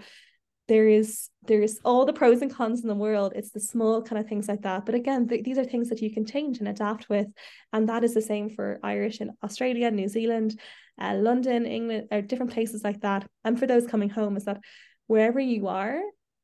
[0.69, 4.19] there is there's all the pros and cons in the world it's the small kind
[4.19, 6.67] of things like that but again th- these are things that you can change and
[6.67, 7.27] adapt with
[7.73, 10.59] and that is the same for irish in australia new zealand
[11.01, 13.26] uh, london england or different places like that.
[13.44, 14.61] And for those coming home is that
[15.07, 16.01] wherever you are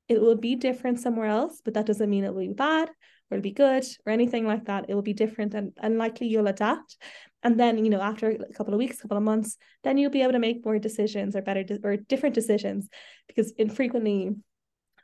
[0.08, 3.38] it will be different somewhere else but that doesn't mean it will be bad or
[3.38, 4.86] it'll be good or anything like that.
[4.88, 6.96] It will be different and, and likely you'll adapt.
[7.42, 10.10] And then you know after a couple of weeks a couple of months then you'll
[10.10, 12.88] be able to make more decisions or better de- or different decisions.
[13.26, 14.36] Because infrequently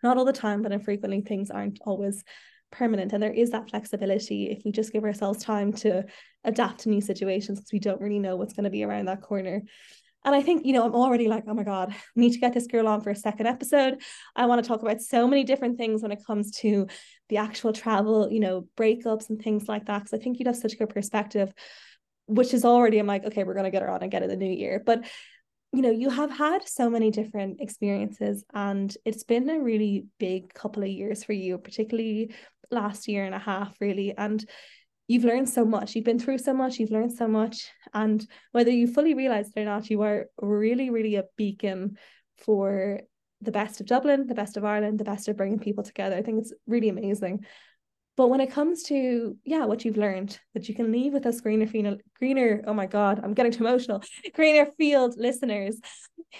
[0.03, 2.23] not all the time but infrequently things aren't always
[2.71, 6.05] permanent and there is that flexibility if we just give ourselves time to
[6.45, 9.23] adapt to new situations because we don't really know what's going to be around that
[9.23, 9.63] corner
[10.25, 12.53] and I think, you know, I'm already like, oh my God, I need to get
[12.53, 14.03] this girl on for a second episode.
[14.35, 16.89] I want to talk about so many different things when it comes to
[17.29, 20.01] the actual travel, you know, breakups and things like that.
[20.01, 21.55] Because I think you'd have such a good perspective
[22.29, 24.53] which is already I'm like, okay, we're gonna get her on again in the new
[24.53, 24.81] year.
[24.85, 25.05] But
[25.73, 30.55] you know, you have had so many different experiences, and it's been a really big
[30.55, 32.35] couple of years for you, particularly
[32.71, 34.17] last year and a half, really.
[34.17, 34.45] And
[35.07, 37.71] you've learned so much, you've been through so much, you've learned so much.
[37.95, 41.97] And whether you fully realize it or not, you are really, really a beacon
[42.37, 43.01] for
[43.41, 46.17] the best of Dublin, the best of Ireland, the best of bringing people together.
[46.17, 47.45] I think it's really amazing.
[48.17, 51.41] But when it comes to yeah, what you've learned that you can leave with us
[51.41, 52.65] greener field, greener.
[52.67, 54.03] Oh my god, I'm getting too emotional.
[54.35, 55.81] Greener field listeners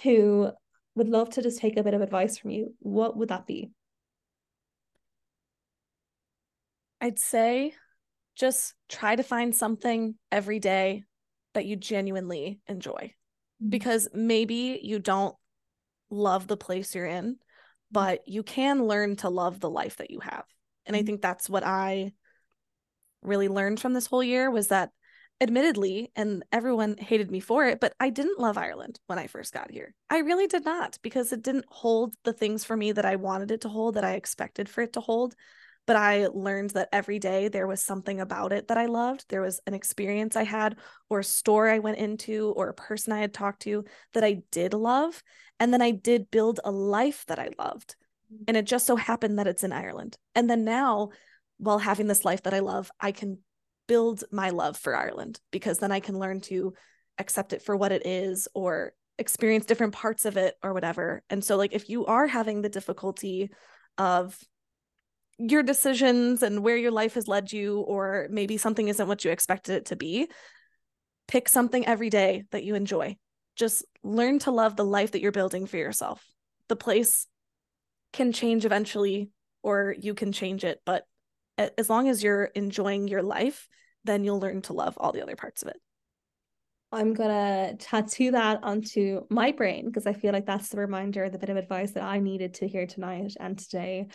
[0.03, 0.51] who
[0.95, 2.75] would love to just take a bit of advice from you.
[2.79, 3.71] What would that be?
[7.01, 7.73] I'd say
[8.35, 11.03] just try to find something every day
[11.53, 13.13] that you genuinely enjoy.
[13.61, 13.69] Mm-hmm.
[13.69, 15.35] Because maybe you don't
[16.09, 17.37] love the place you're in,
[17.91, 20.45] but you can learn to love the life that you have.
[20.85, 21.05] And I mm-hmm.
[21.05, 22.13] think that's what I
[23.21, 24.91] really learned from this whole year was that
[25.41, 29.53] admittedly and everyone hated me for it but i didn't love ireland when i first
[29.53, 33.05] got here i really did not because it didn't hold the things for me that
[33.05, 35.33] i wanted it to hold that i expected for it to hold
[35.89, 39.41] but i learned that every day there was something about it that i loved there
[39.41, 40.77] was an experience i had
[41.09, 43.83] or a store i went into or a person i had talked to
[44.13, 45.23] that i did love
[45.59, 47.95] and then i did build a life that i loved
[48.47, 50.17] and it just so happened that it's in Ireland.
[50.35, 51.09] And then now,
[51.57, 53.39] while having this life that I love, I can
[53.87, 56.73] build my love for Ireland because then I can learn to
[57.17, 61.23] accept it for what it is or experience different parts of it or whatever.
[61.29, 63.49] And so, like, if you are having the difficulty
[63.97, 64.37] of
[65.39, 69.31] your decisions and where your life has led you, or maybe something isn't what you
[69.31, 70.27] expected it to be,
[71.27, 73.15] pick something every day that you enjoy.
[73.55, 76.23] Just learn to love the life that you're building for yourself.
[76.67, 77.27] The place
[78.13, 79.29] can change eventually
[79.63, 81.03] or you can change it but
[81.77, 83.67] as long as you're enjoying your life
[84.03, 85.77] then you'll learn to love all the other parts of it
[86.91, 91.37] i'm gonna tattoo that onto my brain because i feel like that's the reminder the
[91.37, 94.07] bit of advice that i needed to hear tonight and today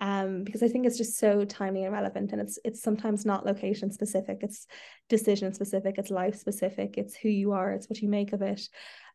[0.00, 3.46] um, because I think it's just so timely and relevant, and it's it's sometimes not
[3.46, 4.66] location specific, it's
[5.08, 8.68] decision specific, it's life specific, it's who you are, it's what you make of it,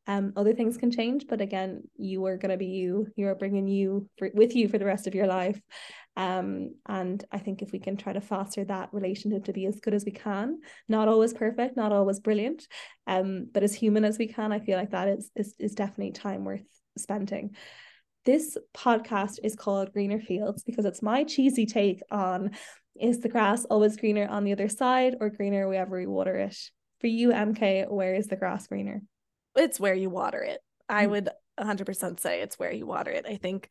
[0.09, 3.07] um, other things can change, but again, you are going to be you.
[3.15, 5.61] You're bringing you for, with you for the rest of your life.
[6.17, 9.79] Um, and I think if we can try to foster that relationship to be as
[9.79, 12.67] good as we can, not always perfect, not always brilliant,
[13.05, 16.11] um, but as human as we can, I feel like that is is, is definitely
[16.11, 16.65] time worth
[16.97, 17.55] spending.
[18.25, 22.51] This podcast is called Greener Fields because it's my cheesy take on
[22.99, 26.55] is the grass always greener on the other side or greener wherever we water it?
[26.99, 29.01] for you, MK, where is the grass greener?
[29.55, 30.59] It's where you water it.
[30.89, 31.09] I Mm.
[31.11, 33.25] would 100% say it's where you water it.
[33.25, 33.69] I think,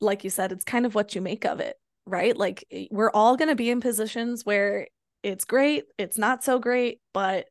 [0.00, 2.36] like you said, it's kind of what you make of it, right?
[2.36, 4.88] Like eh, we're all going to be in positions where
[5.22, 7.46] it's great, it's not so great, but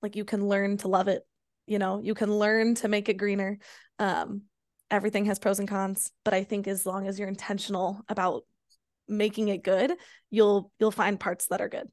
[0.00, 1.22] like you can learn to love it.
[1.66, 3.58] You know, you can learn to make it greener.
[3.98, 4.42] Um,
[4.90, 8.44] everything has pros and cons, but I think as long as you're intentional about
[9.08, 9.92] making it good,
[10.30, 11.88] you'll you'll find parts that are good.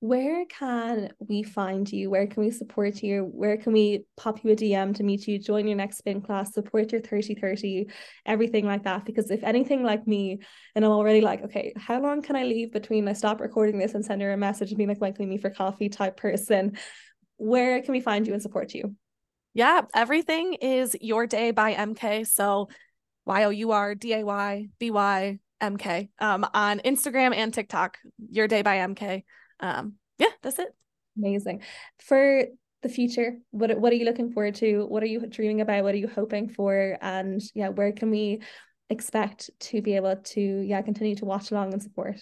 [0.00, 2.08] Where can we find you?
[2.08, 3.28] Where can we support you?
[3.32, 6.54] Where can we pop you a DM to meet you, join your next spin class,
[6.54, 7.86] support your 30 30,
[8.24, 9.04] everything like that?
[9.04, 10.38] Because if anything like me,
[10.76, 13.94] and I'm already like, okay, how long can I leave between I stop recording this
[13.94, 16.78] and send her a message and be like, Michael, me for coffee type person?
[17.36, 18.94] Where can we find you and support you?
[19.58, 22.28] Yeah, everything is Your Day by MK.
[22.28, 22.68] So
[23.26, 27.52] Y O U R D A Y B Y M K um, on Instagram and
[27.52, 27.98] TikTok.
[28.30, 29.24] Your Day by MK.
[29.58, 30.68] Um, yeah, that's it.
[31.16, 31.62] Amazing.
[31.98, 32.44] For
[32.82, 34.86] the future, what what are you looking forward to?
[34.86, 35.82] What are you dreaming about?
[35.82, 36.96] What are you hoping for?
[37.00, 38.42] And yeah, where can we
[38.90, 42.20] expect to be able to yeah continue to watch along and support?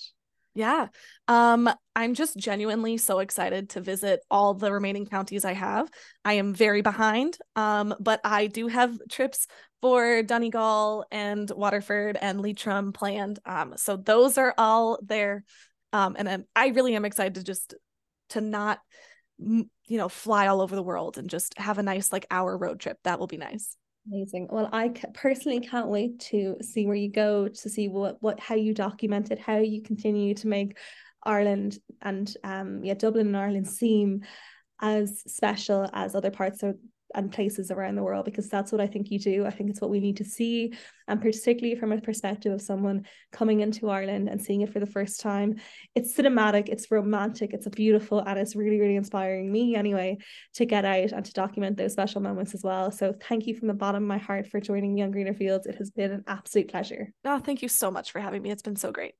[0.56, 0.88] Yeah.
[1.28, 5.90] Um, I'm just genuinely so excited to visit all the remaining counties I have.
[6.24, 9.48] I am very behind, um, but I do have trips
[9.82, 13.38] for Donegal and Waterford and Leitrim planned.
[13.44, 15.44] Um, so those are all there.
[15.92, 17.74] Um, and I'm, I really am excited to just
[18.30, 18.80] to not
[19.38, 22.80] you know fly all over the world and just have a nice like hour road
[22.80, 22.96] trip.
[23.04, 23.76] That will be nice.
[24.12, 24.48] Amazing.
[24.50, 28.54] Well, I personally can't wait to see where you go, to see what what how
[28.54, 30.78] you document it, how you continue to make
[31.24, 34.22] Ireland and um yeah Dublin and Ireland seem
[34.80, 36.76] as special as other parts of
[37.16, 39.44] and places around the world because that's what I think you do.
[39.44, 40.74] I think it's what we need to see,
[41.08, 44.86] and particularly from a perspective of someone coming into Ireland and seeing it for the
[44.86, 45.56] first time.
[45.94, 50.18] It's cinematic, it's romantic, it's beautiful, and it's really, really inspiring me anyway
[50.54, 52.90] to get out and to document those special moments as well.
[52.90, 55.66] So thank you from the bottom of my heart for joining me on Greener Fields.
[55.66, 57.12] It has been an absolute pleasure.
[57.24, 58.50] Oh, thank you so much for having me.
[58.50, 59.14] It's been so great.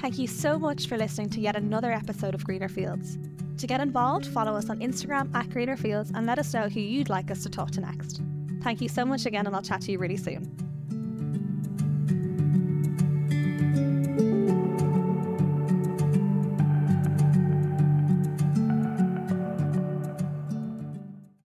[0.00, 3.18] Thank you so much for listening to yet another episode of Greener Fields.
[3.58, 6.80] To get involved, follow us on Instagram at Greener Fields and let us know who
[6.80, 8.22] you'd like us to talk to next.
[8.62, 10.69] Thank you so much again, and I'll chat to you really soon.